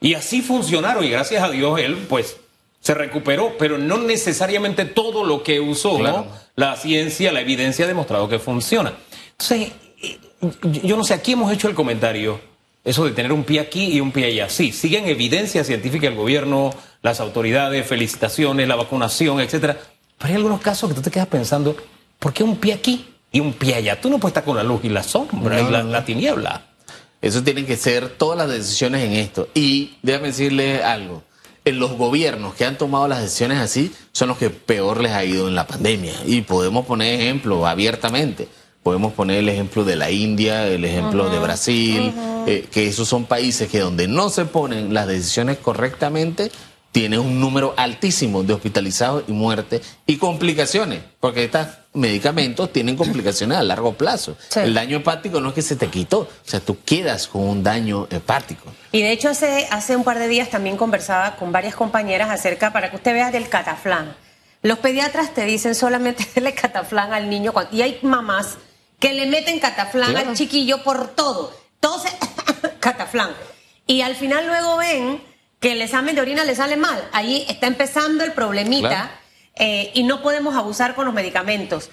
Y 0.00 0.14
así 0.14 0.40
funcionaron 0.40 1.02
y 1.04 1.08
gracias 1.10 1.42
a 1.42 1.50
Dios 1.50 1.80
él 1.80 1.96
pues 2.08 2.36
se 2.80 2.94
recuperó, 2.94 3.56
pero 3.58 3.76
no 3.76 3.98
necesariamente 3.98 4.84
todo 4.84 5.24
lo 5.24 5.42
que 5.42 5.58
usó 5.58 5.98
Claro. 5.98 6.28
la 6.54 6.76
ciencia, 6.76 7.32
la 7.32 7.40
evidencia 7.40 7.86
ha 7.86 7.88
demostrado 7.88 8.28
que 8.28 8.38
funciona. 8.38 8.92
Entonces, 9.32 9.72
eh, 10.00 10.18
yo 10.84 10.96
no 10.96 11.02
sé, 11.02 11.14
aquí 11.14 11.32
hemos 11.32 11.52
hecho 11.52 11.66
el 11.68 11.74
comentario, 11.74 12.40
eso 12.88 13.04
de 13.04 13.10
tener 13.10 13.32
un 13.32 13.44
pie 13.44 13.60
aquí 13.60 13.92
y 13.92 14.00
un 14.00 14.12
pie 14.12 14.26
allá. 14.26 14.48
Sí, 14.48 14.72
siguen 14.72 15.06
evidencia 15.06 15.62
científica 15.62 16.06
el 16.06 16.14
gobierno, 16.14 16.70
las 17.02 17.20
autoridades, 17.20 17.86
felicitaciones, 17.86 18.66
la 18.66 18.76
vacunación, 18.76 19.40
etcétera. 19.40 19.78
Pero 20.16 20.30
hay 20.30 20.36
algunos 20.36 20.62
casos 20.62 20.88
que 20.88 20.94
tú 20.94 21.02
te 21.02 21.10
quedas 21.10 21.26
pensando, 21.26 21.76
¿por 22.18 22.32
qué 22.32 22.42
un 22.42 22.56
pie 22.56 22.72
aquí 22.72 23.06
y 23.30 23.40
un 23.40 23.52
pie 23.52 23.74
allá? 23.74 24.00
Tú 24.00 24.08
no 24.08 24.18
puedes 24.18 24.30
estar 24.30 24.44
con 24.44 24.56
la 24.56 24.62
luz 24.62 24.80
y 24.84 24.88
la 24.88 25.02
sombra 25.02 25.60
y 25.60 25.70
la, 25.70 25.82
no. 25.82 25.90
la 25.90 26.06
tiniebla. 26.06 26.62
Eso 27.20 27.42
tienen 27.42 27.66
que 27.66 27.76
ser 27.76 28.08
todas 28.08 28.38
las 28.38 28.48
decisiones 28.48 29.04
en 29.04 29.12
esto. 29.12 29.48
Y 29.52 29.98
déjame 30.02 30.28
decirle 30.28 30.82
algo. 30.82 31.24
En 31.66 31.78
los 31.78 31.92
gobiernos 31.92 32.54
que 32.54 32.64
han 32.64 32.78
tomado 32.78 33.06
las 33.06 33.20
decisiones 33.20 33.58
así 33.58 33.92
son 34.12 34.28
los 34.28 34.38
que 34.38 34.48
peor 34.48 35.02
les 35.02 35.12
ha 35.12 35.26
ido 35.26 35.46
en 35.46 35.54
la 35.54 35.66
pandemia. 35.66 36.14
Y 36.24 36.40
podemos 36.40 36.86
poner 36.86 37.20
ejemplos 37.20 37.66
abiertamente. 37.66 38.48
Podemos 38.82 39.12
poner 39.12 39.38
el 39.38 39.48
ejemplo 39.48 39.84
de 39.84 39.96
la 39.96 40.10
India, 40.10 40.66
el 40.66 40.84
ejemplo 40.84 41.28
de 41.28 41.38
Brasil, 41.38 42.14
eh, 42.46 42.66
que 42.70 42.86
esos 42.86 43.08
son 43.08 43.24
países 43.26 43.68
que 43.68 43.80
donde 43.80 44.08
no 44.08 44.30
se 44.30 44.44
ponen 44.44 44.94
las 44.94 45.06
decisiones 45.06 45.58
correctamente, 45.58 46.50
tienen 46.92 47.20
un 47.20 47.38
número 47.38 47.74
altísimo 47.76 48.42
de 48.42 48.54
hospitalizados 48.54 49.24
y 49.28 49.32
muertes 49.32 49.82
y 50.06 50.16
complicaciones, 50.16 51.00
porque 51.20 51.44
estos 51.44 51.66
medicamentos 51.92 52.72
tienen 52.72 52.96
complicaciones 52.96 53.58
a 53.58 53.62
largo 53.62 53.92
plazo. 53.92 54.36
Sí. 54.48 54.60
El 54.60 54.74
daño 54.74 54.98
hepático 54.98 55.40
no 55.40 55.50
es 55.50 55.54
que 55.54 55.62
se 55.62 55.76
te 55.76 55.88
quitó, 55.88 56.20
o 56.20 56.28
sea, 56.44 56.60
tú 56.60 56.78
quedas 56.84 57.28
con 57.28 57.42
un 57.42 57.62
daño 57.62 58.06
hepático. 58.10 58.72
Y 58.92 59.02
de 59.02 59.12
hecho 59.12 59.28
hace, 59.28 59.66
hace 59.70 59.96
un 59.96 60.04
par 60.04 60.18
de 60.18 60.28
días 60.28 60.50
también 60.50 60.76
conversaba 60.76 61.36
con 61.36 61.52
varias 61.52 61.74
compañeras 61.74 62.30
acerca, 62.30 62.72
para 62.72 62.90
que 62.90 62.96
usted 62.96 63.12
vea, 63.12 63.30
del 63.30 63.48
cataflán. 63.48 64.16
Los 64.62 64.78
pediatras 64.78 65.34
te 65.34 65.44
dicen 65.44 65.74
solamente 65.74 66.26
darle 66.34 66.54
cataflán 66.54 67.12
al 67.12 67.28
niño 67.28 67.52
y 67.70 67.82
hay 67.82 67.98
mamás 68.02 68.58
que 68.98 69.12
le 69.14 69.26
meten 69.26 69.60
cataflán 69.60 70.10
Claro. 70.12 70.30
al 70.30 70.36
chiquillo 70.36 70.82
por 70.82 71.08
todo. 71.14 71.52
Entonces, 71.74 72.12
cataflán. 72.80 73.30
Y 73.86 74.02
al 74.02 74.16
final 74.16 74.46
luego 74.46 74.76
ven 74.76 75.22
que 75.60 75.72
el 75.72 75.82
examen 75.82 76.14
de 76.14 76.20
orina 76.20 76.44
le 76.44 76.54
sale 76.54 76.76
mal. 76.76 77.08
Ahí 77.12 77.44
está 77.48 77.66
empezando 77.66 78.24
el 78.24 78.32
problemita 78.32 78.88
Claro. 78.88 79.10
eh, 79.56 79.90
y 79.94 80.02
no 80.02 80.22
podemos 80.22 80.56
abusar 80.56 80.94
con 80.94 81.04
los 81.04 81.14
medicamentos. 81.14 81.90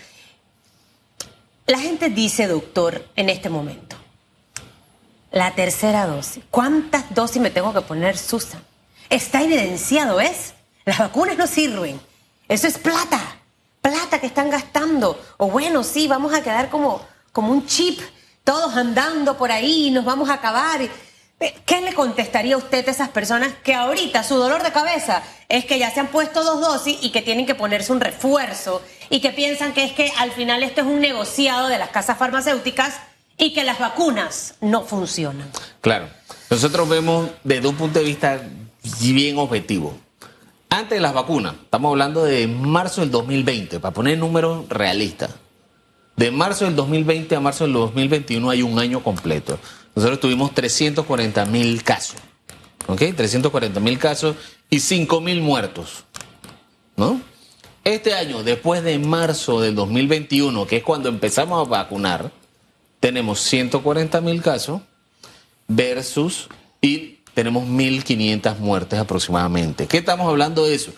La 1.68 1.80
gente 1.80 2.10
dice, 2.10 2.48
doctor, 2.48 3.08
en 3.16 3.30
este 3.30 3.50
momento, 3.50 3.96
la 5.32 5.56
tercera 5.56 6.06
dosis. 6.06 6.44
¿Cuántas 6.52 7.14
dosis 7.14 7.42
me 7.42 7.50
tengo 7.50 7.74
que 7.74 7.82
poner, 7.82 8.18
Susan? 8.18 8.62
Está 9.10 9.42
evidenciado, 9.42 10.20
¿es? 10.22 10.54
Las 10.86 11.00
vacunas 11.00 11.38
no 11.38 11.48
sirven. 11.48 12.00
Eso 12.48 12.68
es 12.68 12.78
plata. 12.78 13.35
Plata 13.86 14.20
que 14.20 14.26
están 14.26 14.50
gastando. 14.50 15.22
O 15.38 15.52
bueno, 15.52 15.84
sí, 15.84 16.08
vamos 16.08 16.34
a 16.34 16.42
quedar 16.42 16.72
como, 16.72 17.06
como 17.32 17.52
un 17.52 17.68
chip, 17.68 18.00
todos 18.44 18.76
andando 18.76 19.38
por 19.38 19.52
ahí 19.52 19.92
nos 19.92 20.04
vamos 20.04 20.28
a 20.32 20.34
acabar. 20.34 20.80
¿Qué 21.68 21.82
le 21.82 21.94
contestaría 21.94 22.58
usted 22.58 22.88
a 22.88 22.90
esas 22.90 23.10
personas 23.10 23.54
que 23.64 23.76
ahorita 23.76 24.24
su 24.24 24.38
dolor 24.38 24.64
de 24.64 24.72
cabeza 24.72 25.22
es 25.50 25.66
que 25.66 25.78
ya 25.78 25.92
se 25.92 26.00
han 26.00 26.08
puesto 26.08 26.44
dos 26.44 26.62
dosis 26.62 26.98
y 27.00 27.12
que 27.12 27.22
tienen 27.22 27.46
que 27.46 27.54
ponerse 27.54 27.92
un 27.92 28.00
refuerzo 28.00 28.82
y 29.12 29.20
que 29.20 29.30
piensan 29.30 29.72
que 29.76 29.84
es 29.84 29.92
que 29.92 30.12
al 30.18 30.32
final 30.32 30.64
esto 30.64 30.82
es 30.82 30.88
un 30.88 31.00
negociado 31.00 31.68
de 31.68 31.78
las 31.78 31.90
casas 31.90 32.18
farmacéuticas 32.18 32.96
y 33.38 33.54
que 33.54 33.64
las 33.64 33.78
vacunas 33.78 34.56
no 34.62 34.82
funcionan? 34.82 35.48
Claro, 35.82 36.10
nosotros 36.50 36.90
vemos 36.90 37.30
desde 37.44 37.68
un 37.68 37.76
punto 37.76 38.00
de 38.00 38.06
vista 38.06 38.42
bien 39.00 39.38
objetivo. 39.38 39.96
Antes 40.76 40.98
de 40.98 41.00
las 41.00 41.14
vacunas, 41.14 41.54
estamos 41.64 41.92
hablando 41.92 42.26
de 42.26 42.48
marzo 42.48 43.00
del 43.00 43.10
2020, 43.10 43.80
para 43.80 43.94
poner 43.94 44.18
números 44.18 44.68
realistas. 44.68 45.30
De 46.18 46.32
marzo 46.32 46.66
del 46.66 46.76
2020 46.76 47.34
a 47.34 47.40
marzo 47.40 47.64
del 47.64 47.72
2021 47.72 48.50
hay 48.50 48.62
un 48.62 48.78
año 48.78 49.02
completo. 49.02 49.58
Nosotros 49.96 50.20
tuvimos 50.20 50.54
340 50.54 51.46
mil 51.46 51.82
casos. 51.82 52.18
¿Ok? 52.88 53.04
340 53.16 53.80
mil 53.80 53.98
casos 53.98 54.36
y 54.70 54.82
5 54.82 55.22
mil 55.22 55.40
muertos. 55.40 56.04
¿No? 56.98 57.22
Este 57.86 58.14
año, 58.14 58.44
después 58.44 58.84
de 58.84 59.00
marzo 59.00 59.62
del 59.62 59.76
2021, 59.76 60.68
que 60.68 60.76
es 60.76 60.84
cuando 60.84 61.08
empezamos 61.08 61.66
a 61.66 61.70
vacunar, 61.70 62.34
tenemos 63.00 63.40
140 63.40 64.20
mil 64.20 64.42
casos 64.42 64.82
versus 65.70 66.50
y 66.82 67.15
tenemos 67.36 67.68
1.500 67.68 68.58
muertes 68.58 68.98
aproximadamente. 68.98 69.86
¿Qué 69.86 69.98
estamos 69.98 70.28
hablando 70.28 70.66
de 70.66 70.74
eso? 70.74 70.92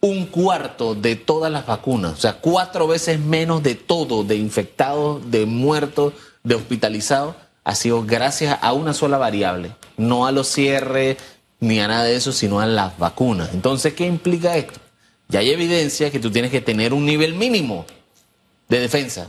Un 0.00 0.26
cuarto 0.26 0.94
de 0.94 1.16
todas 1.16 1.50
las 1.50 1.66
vacunas, 1.66 2.12
o 2.12 2.16
sea, 2.16 2.34
cuatro 2.34 2.86
veces 2.86 3.18
menos 3.18 3.64
de 3.64 3.74
todo, 3.74 4.22
de 4.22 4.36
infectados, 4.36 5.28
de 5.28 5.46
muertos, 5.46 6.12
de 6.44 6.54
hospitalizados, 6.54 7.34
ha 7.64 7.74
sido 7.74 8.04
gracias 8.04 8.58
a 8.62 8.72
una 8.74 8.94
sola 8.94 9.18
variable, 9.18 9.72
no 9.96 10.26
a 10.26 10.32
los 10.32 10.46
cierres 10.46 11.16
ni 11.58 11.80
a 11.80 11.88
nada 11.88 12.04
de 12.04 12.14
eso, 12.14 12.30
sino 12.30 12.60
a 12.60 12.66
las 12.66 12.96
vacunas. 12.98 13.50
Entonces, 13.52 13.94
¿qué 13.94 14.06
implica 14.06 14.56
esto? 14.56 14.78
Ya 15.28 15.40
hay 15.40 15.50
evidencia 15.50 16.10
que 16.10 16.20
tú 16.20 16.30
tienes 16.30 16.50
que 16.50 16.60
tener 16.60 16.94
un 16.94 17.04
nivel 17.04 17.34
mínimo 17.34 17.84
de 18.68 18.80
defensa. 18.80 19.28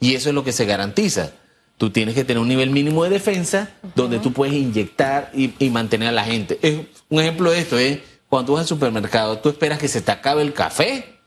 Y 0.00 0.14
eso 0.14 0.30
es 0.30 0.34
lo 0.34 0.44
que 0.44 0.52
se 0.52 0.64
garantiza. 0.64 1.32
Tú 1.78 1.90
tienes 1.90 2.14
que 2.14 2.24
tener 2.24 2.40
un 2.42 2.48
nivel 2.48 2.70
mínimo 2.70 3.04
de 3.04 3.10
defensa 3.10 3.70
donde 3.94 4.18
tú 4.18 4.32
puedes 4.32 4.54
inyectar 4.54 5.30
y, 5.32 5.54
y 5.64 5.70
mantener 5.70 6.08
a 6.08 6.12
la 6.12 6.24
gente. 6.24 6.58
Es- 6.60 6.80
un 7.08 7.20
ejemplo 7.20 7.50
de 7.50 7.58
esto 7.60 7.78
es 7.78 8.00
cuando 8.28 8.48
tú 8.48 8.52
vas 8.54 8.62
al 8.62 8.66
supermercado, 8.68 9.38
tú 9.38 9.48
esperas 9.48 9.78
que 9.78 9.88
se 9.88 10.02
te 10.02 10.10
acabe 10.12 10.42
el 10.42 10.52
café 10.52 11.18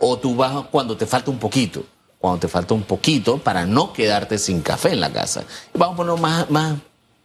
o 0.00 0.18
tú 0.18 0.34
vas 0.36 0.66
cuando 0.70 0.96
te 0.96 1.06
falta 1.06 1.30
un 1.30 1.38
poquito. 1.38 1.84
Cuando 2.18 2.40
te 2.40 2.48
falta 2.48 2.74
un 2.74 2.82
poquito 2.82 3.38
para 3.38 3.64
no 3.66 3.92
quedarte 3.92 4.36
sin 4.38 4.60
café 4.62 4.90
en 4.92 5.00
la 5.00 5.10
casa. 5.12 5.44
Vamos 5.74 5.94
a 5.94 5.96
ponerlo 5.96 6.16
más, 6.18 6.50
más, 6.50 6.76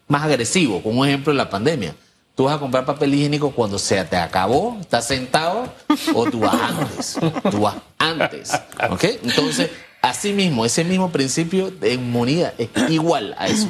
más 0.07 0.23
agresivo, 0.23 0.81
como 0.83 1.01
un 1.01 1.07
ejemplo 1.07 1.33
de 1.33 1.37
la 1.37 1.49
pandemia. 1.49 1.95
Tú 2.35 2.45
vas 2.45 2.55
a 2.55 2.59
comprar 2.59 2.85
papel 2.85 3.13
higiénico 3.13 3.51
cuando 3.51 3.77
se 3.79 4.01
te 4.05 4.15
acabó, 4.15 4.77
estás 4.79 5.05
sentado, 5.07 5.73
o 6.13 6.29
tú 6.29 6.39
vas 6.41 6.55
antes. 6.55 7.17
Tú 7.51 7.61
vas 7.61 7.75
antes. 7.97 8.51
¿Ok? 8.89 9.03
Entonces, 9.23 9.69
así 10.01 10.33
mismo, 10.33 10.65
ese 10.65 10.83
mismo 10.83 11.11
principio 11.11 11.71
de 11.71 11.93
inmunidad 11.93 12.53
es 12.57 12.69
igual 12.89 13.35
a 13.37 13.47
eso. 13.47 13.67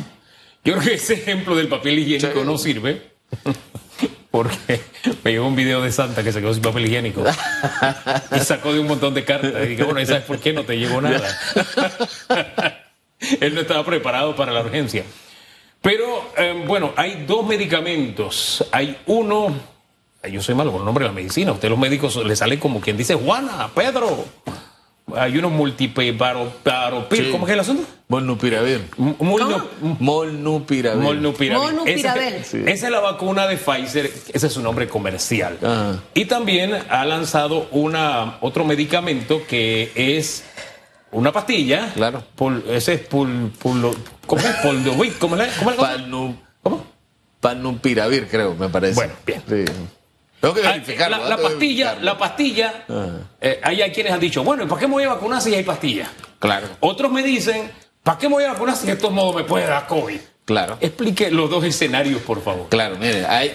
Yo 0.63 0.73
creo 0.73 0.85
que 0.85 0.93
ese 0.95 1.13
ejemplo 1.13 1.55
del 1.55 1.67
papel 1.67 1.99
higiénico 1.99 2.43
no 2.43 2.57
sirve. 2.57 3.09
Porque 4.31 4.79
me 5.23 5.31
llegó 5.31 5.47
un 5.47 5.55
video 5.55 5.81
de 5.81 5.91
Santa 5.91 6.23
que 6.23 6.31
se 6.31 6.39
quedó 6.39 6.53
sin 6.53 6.61
papel 6.61 6.85
higiénico 6.85 7.23
y 8.35 8.39
sacó 8.39 8.73
de 8.73 8.79
un 8.79 8.87
montón 8.87 9.13
de 9.13 9.25
cartas. 9.25 9.53
Y 9.63 9.69
dije, 9.69 9.83
bueno, 9.83 9.99
¿y 10.01 10.05
sabes 10.05 10.23
por 10.23 10.39
qué 10.39 10.53
no 10.53 10.63
te 10.63 10.77
llegó 10.77 11.01
nada? 11.01 11.27
Él 13.41 13.55
no 13.55 13.61
estaba 13.61 13.83
preparado 13.83 14.35
para 14.35 14.51
la 14.51 14.61
urgencia. 14.61 15.03
Pero 15.81 16.31
eh, 16.37 16.63
bueno, 16.67 16.93
hay 16.95 17.25
dos 17.25 17.45
medicamentos. 17.45 18.65
Hay 18.71 18.97
uno, 19.07 19.55
yo 20.29 20.41
soy 20.41 20.55
malo 20.55 20.71
con 20.71 20.81
el 20.81 20.85
nombre 20.85 21.05
de 21.05 21.09
la 21.09 21.15
medicina, 21.15 21.51
a 21.51 21.53
ustedes 21.53 21.71
los 21.71 21.79
médicos 21.79 22.15
les 22.25 22.39
sale 22.39 22.59
como 22.59 22.81
quien 22.81 22.97
dice 22.97 23.15
Juana, 23.15 23.69
Pedro. 23.73 24.25
Hay 25.17 25.37
uno 25.37 25.49
multiparopir, 25.49 27.25
Sí. 27.25 27.31
¿cómo 27.31 27.47
es 27.47 27.53
el 27.53 27.59
asunto? 27.59 27.83
Molnupiravir. 28.07 28.87
Molnupiravir. 28.97 31.03
Molnupiravir. 31.03 32.33
Esa 32.67 32.85
es 32.87 32.91
la 32.91 32.99
vacuna 32.99 33.47
de 33.47 33.57
Pfizer, 33.57 34.11
ese 34.33 34.47
es 34.47 34.53
su 34.53 34.61
nombre 34.61 34.87
comercial. 34.87 35.57
Ajá. 35.61 35.99
Y 36.13 36.25
también 36.25 36.73
ha 36.89 37.05
lanzado 37.05 37.67
una, 37.71 38.37
otro 38.41 38.65
medicamento 38.65 39.41
que 39.47 39.91
es 39.95 40.43
una 41.11 41.31
pastilla. 41.31 41.91
Claro. 41.93 42.23
Pul- 42.37 42.63
ese 42.69 42.93
es 42.93 42.99
pul, 43.01 43.51
pulo- 43.61 43.95
¿Cómo 44.25 44.41
es? 44.41 44.55
Poldovit, 44.57 45.17
¿Cómo 45.19 45.35
es 45.35 45.47
la, 45.47 45.53
cómo 45.57 45.71
es 45.71 45.77
la 45.77 45.83
cosa? 45.83 45.97
Palnu- 45.97 46.39
¿Cómo? 46.63 46.85
Palnupiravir, 47.39 48.27
creo, 48.27 48.55
me 48.55 48.69
parece. 48.69 48.95
Bueno, 48.95 49.13
bien. 49.25 49.41
Sí. 49.47 49.65
Tengo 50.41 50.53
que 50.53 50.65
Ah, 50.65 50.71
verificarlo. 50.71 51.17
la, 51.17 51.25
¿eh? 51.25 51.29
la 51.29 51.37
pastilla, 51.37 51.95
la 52.01 52.17
pastilla, 52.17 52.85
Ajá. 52.87 53.07
eh, 53.41 53.59
hay 53.63 53.81
a 53.81 53.91
quienes 53.91 54.13
han 54.13 54.19
dicho, 54.19 54.43
bueno, 54.43 54.63
¿y 54.63 54.67
para 54.67 54.79
qué 54.79 54.87
me 54.87 54.93
voy 54.93 55.03
a 55.03 55.09
vacunar 55.09 55.41
si 55.41 55.53
hay 55.53 55.63
pastillas? 55.63 56.09
Claro, 56.39 56.67
Otros 56.79 57.11
me 57.11 57.21
dicen, 57.23 57.71
¿para 58.03 58.17
qué 58.17 58.29
me 58.29 58.35
voy 58.35 58.43
a 58.45 58.53
vacunar 58.53 58.75
si 58.77 58.87
de 58.87 58.95
todos 58.95 59.13
modos 59.13 59.35
me 59.35 59.43
puede 59.43 59.65
dar 59.67 59.87
COVID? 59.87 60.19
claro. 60.45 60.77
Explique 60.81 61.29
los 61.29 61.49
dos 61.49 61.63
escenarios, 61.63 62.21
por 62.21 62.41
favor. 62.41 62.67
Claro, 62.69 62.97
mire, 62.97 63.25
hay- 63.25 63.51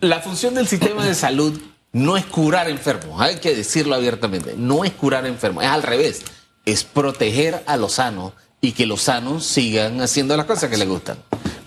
la 0.00 0.20
función 0.20 0.54
del 0.54 0.66
sistema 0.68 1.04
de 1.06 1.14
salud 1.14 1.58
no 1.92 2.16
es 2.16 2.24
curar 2.26 2.68
enfermos, 2.68 3.20
hay 3.20 3.36
que 3.36 3.54
decirlo 3.54 3.94
abiertamente, 3.94 4.54
no 4.56 4.84
es 4.84 4.90
curar 4.92 5.24
enfermos, 5.26 5.62
es 5.64 5.70
al 5.70 5.82
revés, 5.82 6.22
es 6.66 6.82
proteger 6.84 7.62
a 7.66 7.76
los 7.76 7.92
sanos 7.92 8.32
y 8.60 8.72
que 8.72 8.84
los 8.86 9.02
sanos 9.02 9.46
sigan 9.46 10.00
haciendo 10.02 10.36
las 10.36 10.46
cosas 10.46 10.68
que 10.68 10.76
les 10.76 10.88
gustan, 10.88 11.16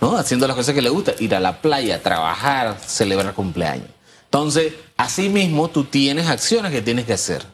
¿no? 0.00 0.16
Haciendo 0.18 0.46
las 0.46 0.54
cosas 0.56 0.74
que 0.74 0.82
les 0.82 0.92
gustan, 0.92 1.14
ir 1.18 1.34
a 1.34 1.40
la 1.40 1.60
playa, 1.62 2.02
trabajar, 2.02 2.76
celebrar 2.86 3.32
cumpleaños. 3.34 3.88
Entonces, 4.30 4.74
asimismo, 4.96 5.68
tú 5.68 5.84
tienes 5.84 6.26
acciones 6.28 6.70
que 6.70 6.82
tienes 6.82 7.06
que 7.06 7.14
hacer. 7.14 7.44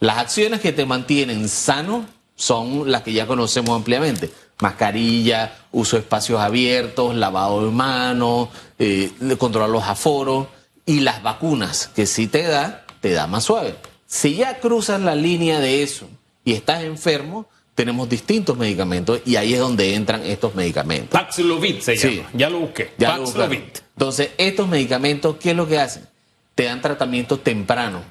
Las 0.00 0.18
acciones 0.18 0.60
que 0.60 0.72
te 0.72 0.86
mantienen 0.86 1.48
sano 1.48 2.06
son 2.34 2.90
las 2.90 3.02
que 3.02 3.12
ya 3.12 3.26
conocemos 3.26 3.76
ampliamente. 3.76 4.30
Mascarilla, 4.60 5.54
uso 5.72 5.96
de 5.96 6.02
espacios 6.02 6.40
abiertos, 6.40 7.14
lavado 7.14 7.64
de 7.66 7.70
manos, 7.70 8.48
eh, 8.78 9.10
controlar 9.38 9.68
los 9.68 9.82
aforos 9.84 10.46
y 10.86 11.00
las 11.00 11.22
vacunas, 11.22 11.90
que 11.94 12.06
si 12.06 12.26
te 12.26 12.42
da, 12.42 12.84
te 13.00 13.10
da 13.12 13.26
más 13.26 13.44
suave. 13.44 13.74
Si 14.06 14.36
ya 14.36 14.58
cruzas 14.58 15.00
la 15.00 15.14
línea 15.14 15.60
de 15.60 15.82
eso 15.82 16.08
y 16.44 16.52
estás 16.54 16.82
enfermo, 16.84 17.46
tenemos 17.74 18.08
distintos 18.08 18.56
medicamentos 18.56 19.20
y 19.24 19.36
ahí 19.36 19.54
es 19.54 19.60
donde 19.60 19.94
entran 19.94 20.22
estos 20.24 20.54
medicamentos. 20.54 21.10
Paxlovid 21.10 21.80
se 21.80 21.96
Sí. 21.96 22.16
llama. 22.16 22.30
Ya 22.34 22.50
lo 22.50 22.60
busqué. 22.60 22.92
Ya 22.98 23.16
lo. 23.16 23.24
Paxlovid. 23.24 23.60
Entonces, 23.96 24.30
estos 24.38 24.68
medicamentos, 24.68 25.36
¿qué 25.40 25.50
es 25.50 25.56
lo 25.56 25.66
que 25.68 25.78
hacen? 25.78 26.06
Te 26.54 26.64
dan 26.64 26.80
tratamiento 26.80 27.38
temprano 27.38 28.02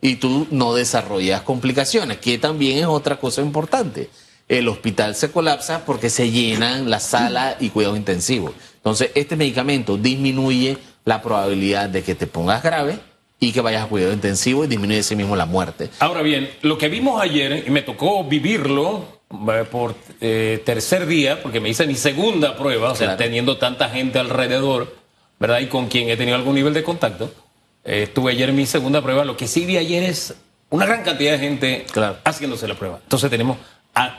y 0.00 0.16
tú 0.16 0.46
no 0.50 0.74
desarrollas 0.74 1.42
complicaciones, 1.42 2.18
que 2.18 2.38
también 2.38 2.78
es 2.78 2.86
otra 2.86 3.16
cosa 3.16 3.42
importante. 3.42 4.10
El 4.48 4.68
hospital 4.68 5.14
se 5.14 5.32
colapsa 5.32 5.84
porque 5.84 6.10
se 6.10 6.30
llenan 6.30 6.88
las 6.88 7.02
salas 7.04 7.56
y 7.58 7.70
cuidados 7.70 7.98
intensivos. 7.98 8.52
Entonces, 8.76 9.10
este 9.14 9.34
medicamento 9.34 9.96
disminuye 9.96 10.78
la 11.04 11.20
probabilidad 11.20 11.88
de 11.88 12.02
que 12.02 12.14
te 12.14 12.26
pongas 12.26 12.62
grave 12.62 12.98
y 13.40 13.52
que 13.52 13.60
vayas 13.60 13.84
a 13.84 13.88
cuidado 13.88 14.12
intensivo 14.12 14.64
y 14.64 14.68
disminuye 14.68 15.00
ese 15.00 15.16
mismo 15.16 15.34
la 15.34 15.46
muerte. 15.46 15.90
Ahora 15.98 16.22
bien, 16.22 16.48
lo 16.62 16.78
que 16.78 16.88
vimos 16.88 17.20
ayer, 17.20 17.64
y 17.66 17.70
me 17.70 17.82
tocó 17.82 18.22
vivirlo 18.24 19.04
eh, 19.30 19.64
por 19.70 19.96
eh, 20.20 20.62
tercer 20.64 21.06
día, 21.06 21.42
porque 21.42 21.60
me 21.60 21.68
hice 21.68 21.86
mi 21.86 21.96
segunda 21.96 22.56
prueba, 22.56 22.92
o 22.92 22.94
sea, 22.94 23.16
teniendo 23.16 23.58
tanta 23.58 23.88
gente 23.88 24.20
alrededor, 24.20 24.94
¿verdad? 25.40 25.60
Y 25.60 25.66
con 25.66 25.88
quien 25.88 26.08
he 26.08 26.16
tenido 26.16 26.36
algún 26.36 26.54
nivel 26.54 26.72
de 26.72 26.84
contacto. 26.84 27.32
Eh, 27.86 28.02
estuve 28.04 28.32
ayer 28.32 28.48
en 28.50 28.56
mi 28.56 28.66
segunda 28.66 29.00
prueba. 29.02 29.24
Lo 29.24 29.36
que 29.36 29.46
sí 29.48 29.64
vi 29.64 29.76
ayer 29.76 30.02
es 30.02 30.34
una 30.70 30.86
gran 30.86 31.02
cantidad 31.04 31.32
de 31.32 31.38
gente 31.38 31.86
Claro. 31.92 32.16
haciéndose 32.24 32.66
la 32.68 32.74
prueba. 32.74 32.98
Entonces 33.02 33.30
tenemos, 33.30 33.58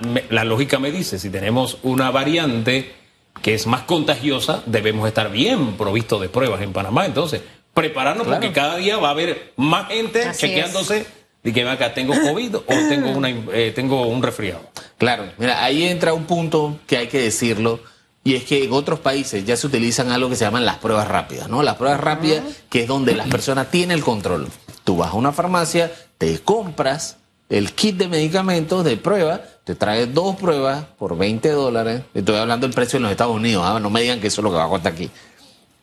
me- 0.02 0.24
la 0.30 0.44
lógica 0.44 0.80
me 0.80 0.92
dice, 0.92 1.20
si 1.20 1.30
tenemos 1.30 1.78
una 1.84 2.10
variante 2.12 2.94
que 3.42 3.54
es 3.54 3.68
más 3.68 3.82
contagiosa, 3.84 4.64
debemos 4.66 5.08
estar 5.08 5.32
bien 5.32 5.74
provistos 5.78 6.22
de 6.22 6.30
pruebas 6.30 6.62
en 6.62 6.74
Panamá. 6.74 7.06
Entonces, 7.06 7.42
prepararnos 7.74 8.26
Claro. 8.26 8.42
porque 8.42 8.54
cada 8.54 8.78
día 8.78 8.98
va 8.98 9.10
a 9.10 9.12
haber 9.12 9.54
más 9.58 9.88
gente 9.90 10.24
Así 10.24 10.48
chequeándose 10.48 11.06
de 11.44 11.54
que 11.54 11.68
acá 11.68 11.94
tengo 11.94 12.14
COVID 12.20 12.56
o 12.56 12.62
tengo, 12.68 13.12
una, 13.12 13.30
eh, 13.30 13.72
tengo 13.76 14.08
un 14.08 14.24
resfriado. 14.24 14.62
Claro, 14.98 15.26
mira, 15.38 15.64
ahí 15.64 15.84
entra 15.84 16.14
un 16.14 16.26
punto 16.26 16.80
que 16.88 16.98
hay 16.98 17.08
que 17.08 17.20
decirlo, 17.22 17.80
y 18.28 18.36
es 18.36 18.44
que 18.44 18.66
en 18.66 18.74
otros 18.74 19.00
países 19.00 19.46
ya 19.46 19.56
se 19.56 19.68
utilizan 19.68 20.12
algo 20.12 20.28
que 20.28 20.36
se 20.36 20.44
llaman 20.44 20.66
las 20.66 20.80
pruebas 20.80 21.08
rápidas, 21.08 21.48
¿no? 21.48 21.64
Las 21.64 21.78
pruebas 21.78 22.02
rápidas, 22.02 22.44
que 22.70 22.82
es 22.82 22.88
donde 22.90 23.16
las 23.16 23.28
personas 23.32 23.72
tienen 23.72 23.92
el 23.98 24.04
control. 24.04 24.50
Tú 24.84 24.98
vas 24.98 25.12
a 25.12 25.14
una 25.14 25.32
farmacia, 25.32 25.94
te 26.18 26.38
compras 26.40 27.16
el 27.48 27.72
kit 27.72 27.96
de 27.96 28.10
medicamentos 28.10 28.84
de 28.84 28.98
prueba, 28.98 29.40
te 29.64 29.76
traes 29.76 30.14
dos 30.14 30.36
pruebas 30.36 30.84
por 30.98 31.18
20 31.18 31.50
dólares. 31.52 32.02
Estoy 32.14 32.36
hablando 32.36 32.68
del 32.68 32.76
precio 32.76 32.98
en 32.98 33.04
los 33.04 33.12
Estados 33.12 33.34
Unidos, 33.34 33.64
¿ah? 33.66 33.80
no 33.80 33.90
me 33.90 34.02
digan 34.02 34.20
que 34.20 34.28
eso 34.28 34.42
es 34.42 34.44
lo 34.44 34.50
que 34.50 34.58
va 34.58 34.66
a 34.66 34.70
costar 34.70 34.92
aquí. 34.92 35.10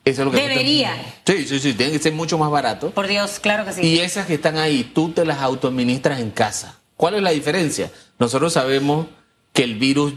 Eso 0.04 0.20
es 0.20 0.26
lo 0.26 0.30
que 0.30 0.46
Debería. 0.46 0.94
Sí, 1.24 1.46
sí, 1.46 1.58
sí, 1.58 1.72
tiene 1.72 1.92
que 1.92 1.98
ser 1.98 2.12
mucho 2.12 2.36
más 2.36 2.50
barato. 2.50 2.90
Por 2.90 3.06
Dios, 3.06 3.38
claro 3.40 3.64
que 3.64 3.72
sí. 3.72 3.80
Y 3.86 4.00
esas 4.00 4.26
que 4.26 4.34
están 4.34 4.58
ahí, 4.58 4.84
tú 4.94 5.12
te 5.12 5.24
las 5.24 5.38
autoadministras 5.38 6.20
en 6.20 6.30
casa. 6.30 6.78
¿Cuál 6.98 7.14
es 7.14 7.22
la 7.22 7.30
diferencia? 7.30 7.90
Nosotros 8.18 8.52
sabemos 8.52 9.06
que 9.54 9.64
el 9.64 9.76
virus 9.76 10.12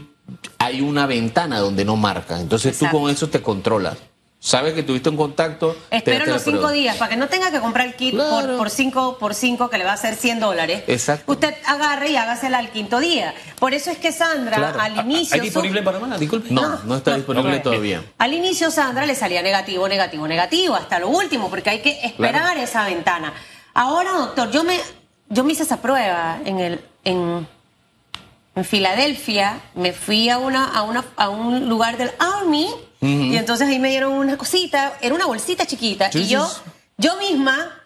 hay 0.58 0.80
una 0.80 1.06
ventana 1.06 1.58
donde 1.60 1.84
no 1.84 1.96
marca. 1.96 2.40
Entonces 2.40 2.72
Exacto. 2.74 2.96
tú 2.96 3.02
con 3.02 3.10
eso 3.10 3.28
te 3.28 3.40
controlas. 3.42 3.96
Sabes 4.40 4.72
que 4.72 4.84
tuviste 4.84 5.08
un 5.08 5.16
contacto. 5.16 5.76
Espero 5.90 6.24
los 6.26 6.42
cinco 6.42 6.70
días 6.70 6.96
para 6.96 7.08
que 7.10 7.16
no 7.16 7.26
tenga 7.26 7.50
que 7.50 7.58
comprar 7.58 7.88
el 7.88 7.96
kit 7.96 8.16
por, 8.16 8.28
Claro. 8.44 8.56
por 8.56 8.70
cinco 8.70 9.18
por 9.18 9.34
cinco 9.34 9.68
que 9.68 9.78
le 9.78 9.84
va 9.84 9.90
a 9.90 9.94
hacer 9.94 10.14
100 10.14 10.38
dólares. 10.38 10.84
Exacto. 10.86 11.32
Usted 11.32 11.54
agarre 11.66 12.10
y 12.10 12.16
hágasela 12.16 12.58
al 12.58 12.70
quinto 12.70 13.00
día. 13.00 13.34
Por 13.58 13.74
eso 13.74 13.90
es 13.90 13.98
que 13.98 14.12
Sandra 14.12 14.56
Claro. 14.56 14.80
al 14.80 14.96
inicio 14.98 15.34
¿Hay 15.34 15.40
disponible 15.40 15.80
su- 15.80 15.84
Panamá? 15.84 16.16
Disculpe. 16.18 16.50
No, 16.52 16.78
no 16.84 16.96
está 16.98 17.10
No, 17.10 17.16
disponible 17.16 17.56
no, 17.56 17.62
todavía. 17.62 18.04
al 18.16 18.32
inicio 18.32 18.70
Sandra 18.70 19.06
le 19.06 19.16
salía 19.16 19.42
negativo, 19.42 19.88
negativo, 19.88 20.28
negativo 20.28 20.76
hasta 20.76 21.00
lo 21.00 21.08
último 21.08 21.50
porque 21.50 21.70
hay 21.70 21.80
que 21.80 21.98
esperar 22.06 22.42
Claro. 22.42 22.60
esa 22.60 22.84
ventana. 22.84 23.34
Ahora, 23.74 24.12
doctor, 24.12 24.52
yo 24.52 24.62
me 24.62 24.78
yo 25.30 25.42
me 25.42 25.52
hice 25.52 25.64
esa 25.64 25.78
prueba 25.82 26.38
en 26.44 26.60
el 26.60 26.80
en 27.04 27.46
en 28.58 28.64
Filadelfia, 28.64 29.60
me 29.74 29.92
fui 29.92 30.28
a 30.28 30.38
una 30.38 30.64
a 30.66 30.82
una 30.82 31.04
a 31.16 31.28
un 31.28 31.68
lugar 31.68 31.96
del 31.96 32.10
Army 32.18 32.68
y 33.00 33.36
entonces 33.36 33.68
ahí 33.68 33.78
me 33.78 33.90
dieron 33.90 34.12
una 34.12 34.36
cosita, 34.36 34.94
era 35.00 35.14
una 35.14 35.26
bolsita 35.26 35.64
chiquita 35.66 36.10
y 36.12 36.26
yo 36.26 36.48
yo 36.96 37.16
misma 37.16 37.78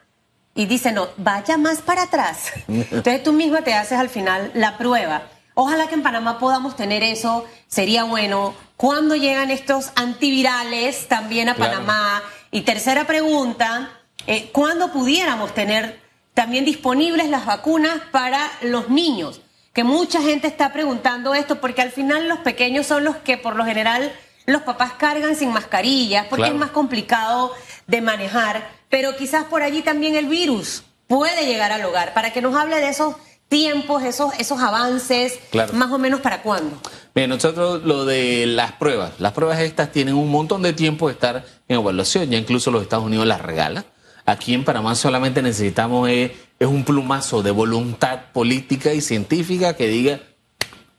y 0.54 0.66
dice, 0.66 0.92
no, 0.92 1.08
vaya 1.18 1.56
más 1.56 1.78
para 1.80 2.02
atrás. 2.04 2.50
Entonces 2.68 3.22
tú 3.22 3.32
misma 3.32 3.62
te 3.62 3.72
haces 3.72 3.98
al 3.98 4.10
final 4.10 4.50
la 4.54 4.76
prueba. 4.76 5.22
Ojalá 5.54 5.86
que 5.86 5.94
en 5.94 6.02
Panamá 6.02 6.38
podamos 6.38 6.76
tener 6.76 7.02
eso, 7.02 7.46
sería 7.68 8.04
bueno. 8.04 8.54
¿Cuándo 8.76 9.14
llegan 9.16 9.50
estos 9.50 9.92
antivirales 9.94 11.08
también 11.08 11.48
a 11.48 11.54
Claro. 11.54 11.72
Panamá? 11.72 12.22
Y 12.50 12.62
tercera 12.62 13.06
pregunta, 13.06 13.90
eh, 14.26 14.50
¿cuándo 14.52 14.92
pudiéramos 14.92 15.54
tener 15.54 16.00
también 16.34 16.64
disponibles 16.64 17.28
las 17.30 17.46
vacunas 17.46 18.00
para 18.10 18.50
los 18.62 18.88
niños? 18.90 19.40
Que 19.72 19.84
mucha 19.84 20.20
gente 20.20 20.46
está 20.48 20.72
preguntando 20.72 21.34
esto 21.34 21.60
porque 21.60 21.80
al 21.82 21.90
final 21.90 22.28
los 22.28 22.38
pequeños 22.40 22.86
son 22.86 23.04
los 23.04 23.16
que 23.16 23.38
por 23.38 23.56
lo 23.56 23.64
general 23.64 24.12
los 24.46 24.62
papás 24.62 24.92
cargan 24.98 25.34
sin 25.36 25.50
mascarillas 25.52 26.26
porque 26.28 26.42
Claro. 26.42 26.54
es 26.54 26.60
más 26.60 26.70
complicado 26.70 27.52
de 27.86 28.00
manejar, 28.02 28.68
pero 28.90 29.16
quizás 29.16 29.44
por 29.44 29.62
allí 29.62 29.82
también 29.82 30.14
el 30.16 30.26
virus 30.26 30.82
puede 31.06 31.46
llegar 31.46 31.72
al 31.72 31.84
hogar, 31.84 32.12
para 32.14 32.32
que 32.32 32.42
nos 32.42 32.54
hable 32.56 32.76
de 32.80 32.88
esos 32.88 33.16
tiempos, 33.48 34.02
esos, 34.02 34.32
esos 34.38 34.60
avances, 34.60 35.38
Claro. 35.50 35.72
más 35.74 35.90
o 35.90 35.98
menos 35.98 36.20
para 36.20 36.42
cuándo. 36.42 36.76
Bien, 37.14 37.28
nosotros 37.28 37.82
lo 37.84 38.04
de 38.06 38.46
las 38.46 38.72
pruebas, 38.72 39.12
las 39.18 39.32
pruebas 39.32 39.60
estas 39.60 39.92
tienen 39.92 40.14
un 40.14 40.30
montón 40.30 40.62
de 40.62 40.72
tiempo 40.72 41.08
de 41.08 41.12
estar 41.14 41.44
en 41.68 41.76
evaluación, 41.76 42.30
ya 42.30 42.38
incluso 42.38 42.70
los 42.70 42.82
Estados 42.82 43.04
Unidos 43.04 43.26
las 43.26 43.40
regalan. 43.42 43.84
Aquí 44.24 44.54
en 44.54 44.64
Panamá 44.64 44.94
solamente 44.94 45.42
necesitamos 45.42 46.08
eh, 46.08 46.34
es 46.58 46.68
un 46.68 46.84
plumazo 46.84 47.42
de 47.42 47.50
voluntad 47.50 48.32
política 48.32 48.94
y 48.94 49.00
científica 49.00 49.74
que 49.74 49.88
diga 49.88 50.20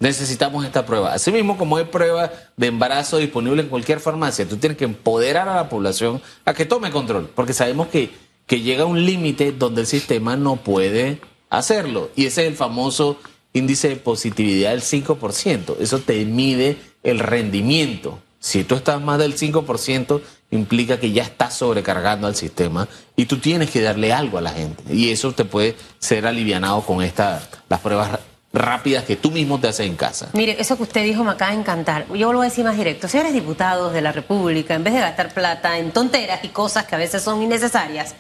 necesitamos 0.04 0.66
esta 0.66 0.86
prueba. 0.86 1.14
Asimismo, 1.14 1.58
como 1.58 1.78
hay 1.78 1.86
prueba 1.86 2.30
de 2.58 2.68
embarazo 2.68 3.18
disponible 3.18 3.62
en 3.62 3.70
cualquier 3.70 4.02
farmacia, 4.02 4.48
tú 4.48 4.58
tienes 4.58 4.78
que 4.78 4.84
empoderar 4.84 5.48
a 5.48 5.56
la 5.56 5.70
población 5.70 6.22
a 6.44 6.54
que 6.54 6.66
tome 6.66 6.92
control, 6.92 7.30
porque 7.34 7.54
sabemos 7.54 7.88
que, 7.88 8.12
que 8.46 8.60
llega 8.60 8.84
un 8.84 9.06
límite 9.06 9.54
donde 9.54 9.82
el 9.82 9.88
sistema 9.88 10.36
no 10.36 10.58
puede 10.58 11.22
hacerlo. 11.50 12.10
Y 12.18 12.26
ese 12.26 12.42
es 12.42 12.50
el 12.50 12.58
famoso 12.58 13.18
índice 13.54 13.88
de 13.88 13.96
positividad 13.96 14.72
del 14.72 14.82
5%. 14.82 15.78
Eso 15.80 16.00
te 16.00 16.26
mide 16.26 16.78
el 17.04 17.20
rendimiento. 17.20 18.20
Si 18.40 18.66
tú 18.66 18.76
estás 18.76 19.02
más 19.02 19.20
del 19.20 19.38
5%, 19.38 20.22
implica 20.54 21.00
que 21.00 21.12
ya 21.12 21.24
estás 21.24 21.56
sobrecargando 21.56 22.28
al 22.28 22.36
sistema 22.36 22.88
y 23.16 23.26
tú 23.26 23.38
tienes 23.40 23.70
que 23.70 23.82
darle 23.82 24.14
algo 24.14 24.38
a 24.38 24.42
la 24.42 24.52
gente. 24.52 24.84
Y 24.94 25.10
eso 25.10 25.32
te 25.32 25.46
puede 25.46 25.76
ser 26.00 26.26
alivianado 26.28 26.82
con 26.82 27.02
esta, 27.02 27.42
las 27.70 27.80
pruebas 27.80 28.20
rápidas 28.54 29.04
que 29.04 29.16
tú 29.16 29.32
mismo 29.32 29.60
te 29.60 29.68
haces 29.68 29.88
en 29.88 29.96
casa. 29.96 30.30
Mire, 30.34 30.56
eso 30.60 30.78
que 30.78 30.84
usted 30.84 31.04
dijo 31.04 31.24
me 31.24 31.32
acaba 31.32 31.52
de 31.52 31.60
encantar. 31.60 32.08
Yo 32.14 32.32
lo 32.32 32.38
voy 32.38 32.48
a 32.48 32.50
decir 32.50 32.64
más 32.64 32.78
directo. 32.78 33.08
Señores 33.08 33.34
diputados 33.34 33.94
de 33.94 34.02
la 34.02 34.12
República, 34.12 34.76
en 34.76 34.84
vez 34.84 34.94
de 34.94 35.00
gastar 35.00 35.34
plata 35.34 35.78
en 35.80 35.92
tonteras 35.92 36.44
y 36.44 36.50
cosas 36.50 36.86
que 36.86 36.96
a 36.96 37.00
veces 37.00 37.24
son 37.24 37.42
innecesarias, 37.42 38.14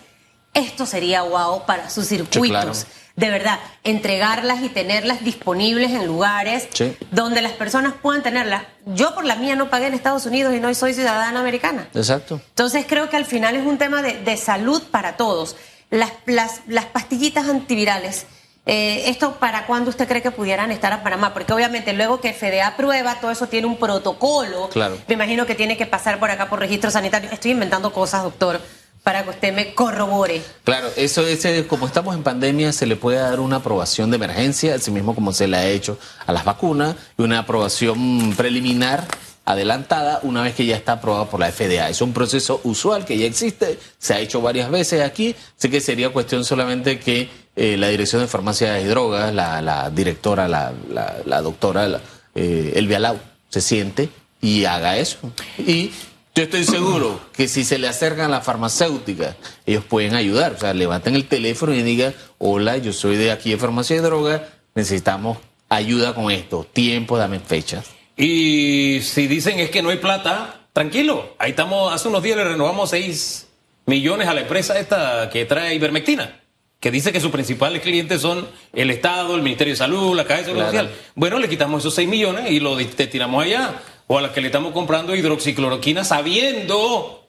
esto 0.54 0.86
sería 0.86 1.22
guau 1.22 1.65
para 1.65 1.89
sus 1.89 2.08
circuitos. 2.08 2.50
claro. 2.50 2.74
De 3.15 3.30
verdad, 3.30 3.60
entregarlas 3.84 4.63
y 4.63 4.69
tenerlas 4.69 5.23
disponibles 5.23 5.91
en 5.91 6.08
lugares 6.08 6.67
Sí. 6.73 6.97
donde 7.12 7.41
las 7.43 7.52
personas 7.52 7.93
puedan 8.02 8.23
tenerlas. 8.23 8.63
Yo 8.88 9.13
por 9.13 9.23
la 9.23 9.36
mía 9.36 9.56
no 9.56 9.69
pagué 9.69 9.86
en 9.88 9.93
Estados 9.93 10.26
Unidos 10.26 10.54
y 10.56 10.60
no 10.60 10.73
soy 10.73 10.95
ciudadana 10.95 11.39
americana. 11.39 11.88
Exacto. 11.93 12.41
Entonces 12.49 12.86
creo 12.89 13.10
que 13.12 13.17
al 13.17 13.26
final 13.26 13.56
es 13.56 13.65
un 13.65 13.78
tema 13.78 14.02
de, 14.02 14.13
de 14.23 14.36
salud 14.38 14.82
para 14.89 15.15
todos. 15.15 15.56
Las, 15.91 16.12
las, 16.26 16.62
las 16.65 16.86
pastillitas 16.86 17.47
antivirales, 17.47 18.26
eh, 18.65 19.04
¿esto 19.06 19.34
para 19.36 19.67
cuándo 19.67 19.91
usted 19.91 20.08
cree 20.08 20.23
que 20.23 20.32
pudieran 20.32 20.71
estar 20.71 20.91
a 20.91 21.04
Panamá? 21.04 21.36
Porque 21.36 21.54
obviamente 21.54 21.93
luego 21.93 22.19
que 22.19 22.34
FDA 22.34 22.65
aprueba, 22.65 23.19
todo 23.21 23.30
eso 23.30 23.45
tiene 23.47 23.67
un 23.67 23.78
protocolo. 23.78 24.69
Claro. 24.69 24.97
Me 25.08 25.13
imagino 25.13 25.45
que 25.45 25.54
tiene 25.54 25.78
que 25.78 25.86
pasar 25.86 26.17
por 26.19 26.32
acá 26.32 26.49
por 26.49 26.58
registro 26.60 26.89
sanitario. 26.89 27.30
Estoy 27.32 27.52
inventando 27.52 27.93
cosas, 27.93 28.23
doctor, 28.23 28.60
para 29.04 29.24
que 29.24 29.32
usted 29.32 29.54
me 29.54 29.74
corrobore. 29.74 30.42
Claro, 30.63 30.89
eso 30.96 31.28
ese, 31.28 31.68
como 31.68 31.86
estamos 31.86 32.16
en 32.16 32.24
pandemia, 32.24 32.72
se 32.72 32.86
le 32.86 32.96
puede 32.96 33.20
dar 33.20 33.39
una 33.39 33.58
aprobación 33.58 34.10
de 34.10 34.16
emergencia, 34.16 34.76
así 34.76 34.92
mismo 34.92 35.13
como 35.13 35.34
se 35.34 35.48
le 35.48 35.58
ha 35.58 35.68
hecho 35.68 36.00
a 36.26 36.32
las 36.32 36.46
vacunas, 36.46 36.96
y 37.18 37.22
una 37.22 37.39
aprobación 37.39 38.34
preliminar 38.36 39.06
adelantada 39.46 40.22
una 40.24 40.42
vez 40.42 40.56
que 40.56 40.66
ya 40.66 40.78
está 40.78 40.94
aprobada 40.94 41.26
por 41.26 41.39
la 41.39 41.52
FDA. 41.52 41.89
Es 41.89 42.02
un 42.02 42.13
proceso 42.13 42.62
usual 42.63 43.04
que 43.04 43.18
ya 43.18 43.26
existe, 43.26 43.78
se 43.98 44.13
ha 44.13 44.20
hecho 44.20 44.42
varias 44.42 44.72
veces 44.72 45.02
aquí, 45.02 45.36
así 45.58 45.70
que 45.70 45.82
sería 45.82 46.10
cuestión 46.12 46.46
solamente 46.46 46.98
que 46.98 47.30
eh, 47.56 47.76
la 47.78 47.89
Dirección 47.89 48.22
de 48.22 48.28
Farmacia 48.28 48.80
y 48.80 48.86
Drogas, 48.86 49.34
la, 49.34 49.62
la 49.62 49.89
directora, 49.89 50.48
la, 50.48 51.42
doctora 51.42 52.02
eh, 52.36 52.72
Elvia 52.76 53.00
Lau, 53.00 53.20
se 53.50 53.60
siente 53.60 54.10
y 54.42 54.63
haga 54.63 54.98
eso. 54.98 55.18
Y 55.60 55.92
yo 56.36 56.43
estoy 56.43 56.63
seguro 56.63 57.19
que 57.34 57.48
si 57.48 57.63
se 57.63 57.78
le 57.78 57.88
acercan 57.88 58.26
a 58.26 58.30
la 58.30 58.41
farmacéutica, 58.41 59.36
ellos 59.65 59.84
pueden 59.86 60.15
ayudar. 60.15 60.54
O 60.54 60.60
sea, 60.60 60.74
levanten 60.74 61.15
el 61.15 61.26
teléfono 61.28 61.74
y 61.74 61.84
digan, 61.84 62.15
hola, 62.39 62.78
yo 62.78 62.91
soy 62.91 63.17
de 63.17 63.32
aquí 63.32 63.52
de 63.52 63.58
Farmacia 63.58 63.96
y 63.96 64.00
Droga, 64.00 64.50
necesitamos 64.74 65.38
ayuda 65.69 66.15
con 66.15 66.32
esto, 66.32 66.67
tiempo, 66.72 67.17
dame 67.17 67.39
fechas. 67.39 67.86
Y 68.17 69.00
si 69.02 69.28
dicen 69.28 69.60
es 69.60 69.69
que 69.69 69.82
no 69.82 69.89
hay 69.89 69.98
plata, 69.98 70.67
tranquilo. 70.74 71.36
Ahí 71.39 71.52
estamos, 71.52 71.93
hace 71.93 72.08
unos 72.08 72.24
días 72.24 72.38
le 72.38 72.43
renovamos 72.43 72.89
6 72.91 73.48
millones 73.86 74.28
a 74.28 74.34
la 74.34 74.41
empresa 74.41 74.80
esta 74.80 75.30
que 75.30 75.46
trae 75.46 75.76
ivermectina, 75.76 76.41
que 76.80 76.91
dice 76.91 77.12
que 77.12 77.19
sus 77.19 77.32
principales 77.32 77.82
clientes 77.82 78.22
son 78.22 78.48
el 78.74 78.89
Estado, 78.91 79.36
el 79.36 79.41
Ministerio 79.41 79.74
de 79.74 79.78
Salud, 79.78 80.15
la 80.15 80.26
Caja 80.26 80.39
de 80.39 80.46
Seguridad 80.46 80.72
Claro. 80.72 80.88
Social. 80.89 81.06
Bueno, 81.15 81.39
le 81.39 81.50
quitamos 81.50 81.82
esos 81.82 81.96
6 81.96 82.08
millones 82.10 82.52
y 82.52 82.60
lo 82.60 82.76
destinamos 82.76 83.43
allá. 83.43 83.82
O 84.08 84.18
a 84.18 84.22
las 84.22 84.32
que 84.32 84.42
le 84.42 84.48
estamos 84.48 84.74
comprando 84.74 85.16
hidroxicloroquina 85.16 86.04
sabiendo 86.04 87.28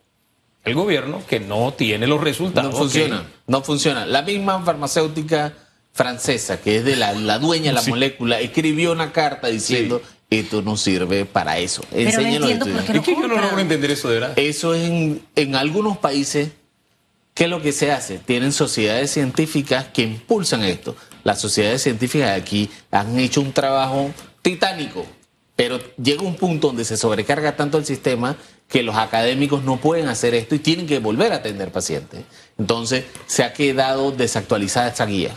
el 0.65 0.75
gobierno 0.75 1.23
que 1.29 1.41
no 1.41 1.73
tiene 1.75 2.07
los 2.07 2.21
resultados. 2.21 2.73
No 2.73 2.79
funciona, 2.79 3.23
que- 3.23 3.29
no 3.47 3.63
funciona. 3.63 4.07
La 4.07 4.23
misma 4.23 4.63
farmacéutica 4.63 5.53
francesa, 5.93 6.61
que 6.61 6.79
es 6.79 6.85
de 6.85 6.97
la, 6.97 7.13
la 7.13 7.39
dueña 7.39 7.67
de 7.67 7.75
la 7.75 7.83
Sí. 7.83 7.91
molécula, 7.91 8.41
escribió 8.41 8.93
una 8.93 9.13
carta 9.13 9.49
diciendo, 9.49 10.03
esto 10.31 10.63
no 10.63 10.77
sirve 10.77 11.25
para 11.27 11.59
eso. 11.59 11.83
no 11.93 11.99
Enséñalo 11.99 12.49
entiendo 12.49 12.81
a 12.81 12.83
Es 12.95 13.01
que 13.03 13.15
yo 13.15 13.29
no 13.29 13.37
logro 13.41 13.59
entender 13.61 13.91
eso 13.93 14.09
de 14.09 14.15
verdad. 14.21 14.33
Eso 14.39 14.75
es 14.75 14.85
en, 14.89 15.23
en 15.37 15.55
algunos 15.55 15.99
países. 15.99 16.49
¿Qué 17.35 17.45
es 17.45 17.51
lo 17.51 17.61
que 17.63 17.73
se 17.73 17.93
hace? 17.93 18.19
Tienen 18.19 18.53
sociedades 18.53 19.11
científicas 19.13 19.87
que 19.93 20.03
impulsan 20.03 20.65
esto. 20.65 20.97
Las 21.25 21.41
sociedades 21.41 21.83
científicas 21.83 22.29
de 22.31 22.35
aquí 22.35 22.71
han 22.91 23.19
hecho 23.19 23.41
un 23.41 23.53
trabajo 23.53 24.11
titánico, 24.43 25.05
pero 25.57 25.79
llega 25.97 26.23
un 26.23 26.37
punto 26.37 26.69
donde 26.69 26.85
se 26.85 26.97
sobrecarga 26.97 27.57
tanto 27.57 27.79
el 27.79 27.85
sistema 27.85 28.37
que 28.69 28.83
los 28.83 28.97
académicos 28.97 29.63
no 29.63 29.77
pueden 29.77 30.09
hacer 30.09 30.35
esto 30.35 30.55
y 30.55 30.59
tienen 30.59 30.87
que 30.87 30.99
volver 30.99 31.33
a 31.33 31.37
atender 31.37 31.71
pacientes. 31.71 32.25
Entonces 32.59 33.05
se 33.27 33.45
ha 33.45 33.53
quedado 33.53 34.11
desactualizada 34.11 34.89
esta 34.89 35.07
guía. 35.07 35.35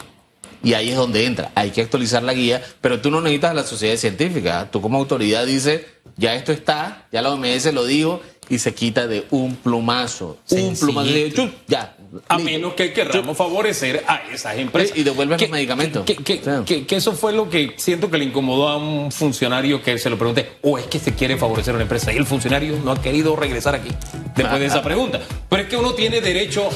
Y 0.64 0.74
ahí 0.74 0.90
es 0.90 0.96
donde 0.96 1.26
entra. 1.26 1.52
Hay 1.54 1.70
que 1.70 1.82
actualizar 1.82 2.24
la 2.24 2.34
guía, 2.34 2.64
pero 2.82 3.00
tú 3.00 3.12
no 3.12 3.22
necesitas 3.22 3.52
a 3.52 3.54
la 3.54 3.64
sociedad 3.64 3.96
científica. 3.96 4.70
Tú 4.72 4.82
como 4.82 4.98
autoridad 4.98 5.46
dices, 5.46 5.82
ya 6.16 6.34
esto 6.34 6.52
está, 6.52 7.08
ya 7.12 7.22
la 7.22 7.32
OMS 7.32 7.72
lo 7.74 7.86
dijo, 7.86 8.22
y 8.50 8.60
se 8.60 8.74
quita 8.74 9.08
de 9.08 9.26
un 9.32 9.56
plumazo. 9.58 10.38
Un 10.52 10.76
plumazo. 10.78 11.10
Chum, 11.34 11.52
Ya. 11.68 11.94
A 12.30 12.38
menos 12.40 12.74
que 12.74 12.94
querramos 12.94 13.36
favorecer 13.36 14.04
a 14.08 14.22
esas 14.34 14.56
empresas. 14.58 14.98
Y 14.98 15.04
devuelven 15.04 15.38
los 15.42 15.50
medicamentos. 15.50 16.06
Que, 16.06 16.16
que- 16.16 16.40
Claro. 16.40 16.64
que- 16.64 16.86
que 16.86 16.96
eso 16.96 17.12
fue 17.12 17.34
lo 17.34 17.50
que 17.50 17.74
siento 17.78 18.10
que 18.10 18.18
le 18.18 18.24
incomodó 18.26 18.70
a 18.70 18.78
un 18.78 19.12
funcionario 19.12 19.82
que 19.84 19.98
se 19.98 20.10
lo 20.10 20.18
pregunté. 20.18 20.54
¿O 20.64 20.78
es 20.78 20.86
que 20.86 21.00
se 21.00 21.14
quiere 21.16 21.36
favorecer 21.36 21.74
a 21.74 21.76
una 21.76 21.84
empresa? 21.84 22.14
Y 22.14 22.16
el 22.16 22.26
funcionario 22.26 22.80
no 22.84 22.92
ha 22.94 23.02
querido 23.02 23.36
regresar 23.36 23.76
aquí 23.76 23.90
después 24.36 24.60
de 24.60 24.66
esa 24.68 24.82
pregunta. 24.82 25.20
Pero 25.50 25.64
es 25.64 25.68
que 25.70 25.76
uno 25.76 25.94
tiene 25.96 26.22
derecho 26.22 26.70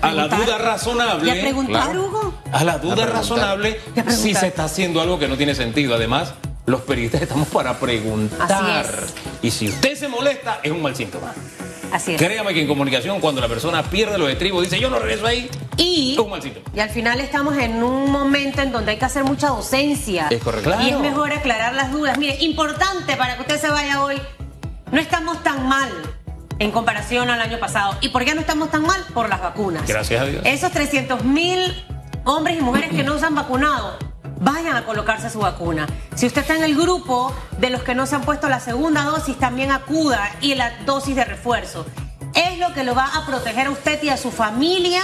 a 0.00 0.12
la 0.12 0.28
duda 0.28 0.58
razonable. 0.58 1.34
¿Y 1.34 1.38
a 1.38 1.42
preguntar, 1.42 1.84
Claro. 1.86 2.04
Hugo? 2.06 2.34
A 2.52 2.64
la 2.64 2.78
duda 2.78 3.06
razonable 3.06 3.80
si 4.08 4.34
se 4.34 4.46
está 4.46 4.64
haciendo 4.64 5.00
algo 5.00 5.18
que 5.18 5.26
no 5.26 5.36
tiene 5.36 5.56
sentido. 5.56 5.94
Además, 5.96 6.34
los 6.66 6.82
periodistas 6.82 7.22
estamos 7.22 7.48
para 7.48 7.78
preguntar. 7.80 8.40
Así 8.52 9.12
Y 9.42 9.50
si 9.50 9.68
usted 9.68 9.94
se 9.96 10.08
molesta, 10.08 10.60
es 10.62 10.70
un 10.70 10.82
mal 10.82 10.94
síntoma. 10.94 11.32
Así 11.92 12.14
es. 12.14 12.18
Créame 12.18 12.54
que 12.54 12.62
en 12.62 12.68
comunicación, 12.68 13.20
cuando 13.20 13.40
la 13.40 13.48
persona 13.48 13.82
pierde 13.82 14.16
los 14.18 14.30
estribos, 14.30 14.62
dice 14.62 14.78
yo 14.78 14.90
no 14.90 14.98
regreso 14.98 15.26
ahí, 15.26 15.50
Y, 15.76 16.12
es 16.12 16.18
un 16.18 16.30
mal 16.30 16.42
síntoma. 16.42 16.66
y 16.74 16.80
al 16.80 16.90
final 16.90 17.20
estamos 17.20 17.56
en 17.58 17.82
un 17.82 18.10
momento 18.12 18.62
en 18.62 18.70
donde 18.70 18.92
hay 18.92 18.98
que 18.98 19.04
hacer 19.06 19.24
mucha 19.24 19.48
docencia. 19.48 20.28
Es 20.30 20.42
correcto. 20.42 20.72
Y 20.82 20.90
es 20.90 20.98
mejor 20.98 21.32
aclarar 21.32 21.74
las 21.74 21.90
dudas. 21.90 22.16
Mire, 22.18 22.36
importante 22.40 23.16
para 23.16 23.34
que 23.36 23.42
usted 23.42 23.60
se 23.60 23.70
vaya 23.70 24.04
hoy, 24.04 24.20
no 24.92 25.00
estamos 25.00 25.42
tan 25.42 25.66
mal 25.68 25.90
en 26.60 26.70
comparación 26.70 27.28
al 27.30 27.40
año 27.40 27.58
pasado. 27.58 27.96
¿Y 28.02 28.10
por 28.10 28.24
qué 28.24 28.34
no 28.34 28.40
estamos 28.42 28.70
tan 28.70 28.82
mal? 28.82 29.02
Por 29.14 29.28
las 29.28 29.40
vacunas. 29.40 29.86
Gracias 29.88 30.20
a 30.20 30.26
Dios. 30.26 30.42
Esos 30.44 30.70
300 30.70 31.24
mil 31.24 31.84
hombres 32.24 32.58
y 32.58 32.60
mujeres 32.60 32.90
que 32.90 33.02
no 33.02 33.18
se 33.18 33.24
han 33.26 33.34
vacunado, 33.34 33.98
vayan 34.40 34.76
a 34.76 34.84
colocarse 34.84 35.30
su 35.30 35.38
vacuna. 35.38 35.86
Si 36.16 36.26
usted 36.26 36.40
está 36.40 36.56
en 36.56 36.64
el 36.64 36.74
grupo 36.74 37.32
de 37.58 37.70
los 37.70 37.82
que 37.82 37.94
no 37.94 38.06
se 38.06 38.16
han 38.16 38.22
puesto 38.22 38.48
la 38.48 38.58
segunda 38.58 39.04
dosis, 39.04 39.38
también 39.38 39.70
acuda 39.70 40.30
y 40.40 40.54
la 40.54 40.78
dosis 40.84 41.14
de 41.14 41.24
refuerzo. 41.24 41.86
Es 42.34 42.58
lo 42.58 42.72
que 42.72 42.84
lo 42.84 42.94
va 42.94 43.06
a 43.14 43.26
proteger 43.26 43.66
a 43.66 43.70
usted 43.70 44.02
y 44.02 44.08
a 44.08 44.16
su 44.16 44.30
familia 44.30 45.02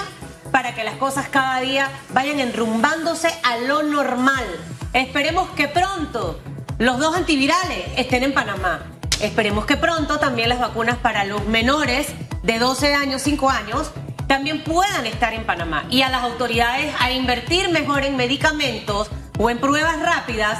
para 0.51 0.75
que 0.75 0.85
las 0.85 0.97
cosas 0.97 1.29
cada 1.29 1.61
día 1.61 1.91
vayan 2.11 2.41
enrumbándose 2.41 3.29
a 3.43 3.59
lo 3.59 3.83
normal. 3.83 4.45
Esperemos 4.93 5.51
que 5.51 5.69
pronto 5.69 6.41
los 6.79 6.99
dos 6.99 7.15
antivirales 7.15 7.85
estén 7.97 8.23
en 8.23 8.33
Panamá. 8.33 8.87
Esperemos 9.21 9.67
que 9.67 9.77
pronto 9.77 10.19
también 10.19 10.49
las 10.49 10.61
vacunas 10.61 10.97
para 10.99 11.25
los 11.25 11.47
menores 11.47 12.09
de 12.43 12.59
12 12.59 12.95
años, 12.95 13.23
5 13.23 13.51
años, 13.51 13.91
también 14.27 14.63
puedan 14.63 15.07
estar 15.07 15.33
en 15.35 15.45
Panamá. 15.45 15.85
Y 15.91 16.03
a 16.03 16.11
las 16.11 16.23
autoridades 16.23 16.95
a 17.01 17.11
invertir 17.11 17.71
mejor 17.71 18.05
en 18.05 18.17
medicamentos 18.17 19.11
o 19.39 19.51
en 19.51 19.59
pruebas 19.59 20.01
rápidas. 20.01 20.59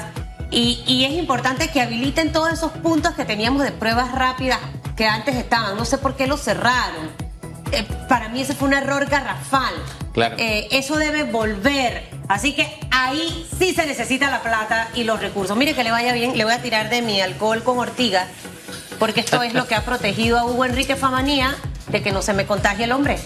Y, 0.49 0.83
y 0.87 1.03
es 1.03 1.11
importante 1.11 1.69
que 1.69 1.81
habiliten 1.81 2.31
todos 2.31 2.53
esos 2.53 2.71
puntos 2.71 3.13
que 3.13 3.25
teníamos 3.25 3.63
de 3.63 3.71
pruebas 3.71 4.13
rápidas 4.13 4.59
que 4.95 5.05
antes 5.05 5.35
estaban. 5.35 5.75
No 5.75 5.85
sé 5.85 5.97
por 5.97 6.15
qué 6.15 6.27
los 6.27 6.41
cerraron. 6.41 7.11
Eh, 7.71 7.85
para 8.07 8.29
mí 8.29 8.41
ese 8.41 8.55
fue 8.55 8.69
un 8.69 8.73
error 8.73 9.05
garrafal. 9.07 9.73
Claro. 10.13 10.35
Eh, 10.39 10.67
eso 10.71 10.97
debe 10.97 11.23
volver. 11.23 12.09
Así 12.27 12.53
que 12.53 12.79
ahí 12.91 13.47
sí 13.57 13.73
se 13.73 13.85
necesita 13.85 14.29
la 14.29 14.41
plata 14.41 14.89
y 14.93 15.03
los 15.03 15.19
recursos. 15.19 15.55
Mire 15.55 15.73
que 15.75 15.83
le 15.83 15.91
vaya 15.91 16.13
bien, 16.13 16.37
le 16.37 16.43
voy 16.43 16.53
a 16.53 16.61
tirar 16.61 16.89
de 16.89 17.01
mi 17.01 17.21
alcohol 17.21 17.63
con 17.63 17.77
ortiga, 17.79 18.27
porque 18.99 19.21
esto 19.21 19.41
es 19.43 19.53
lo 19.53 19.67
que 19.67 19.75
ha 19.75 19.85
protegido 19.85 20.37
a 20.37 20.45
Hugo 20.45 20.65
Enrique 20.65 20.95
Famanía 20.95 21.55
de 21.87 22.01
que 22.01 22.11
no 22.11 22.21
se 22.21 22.33
me 22.33 22.45
contagie 22.45 22.85
el 22.85 22.91
hombre. 22.91 23.17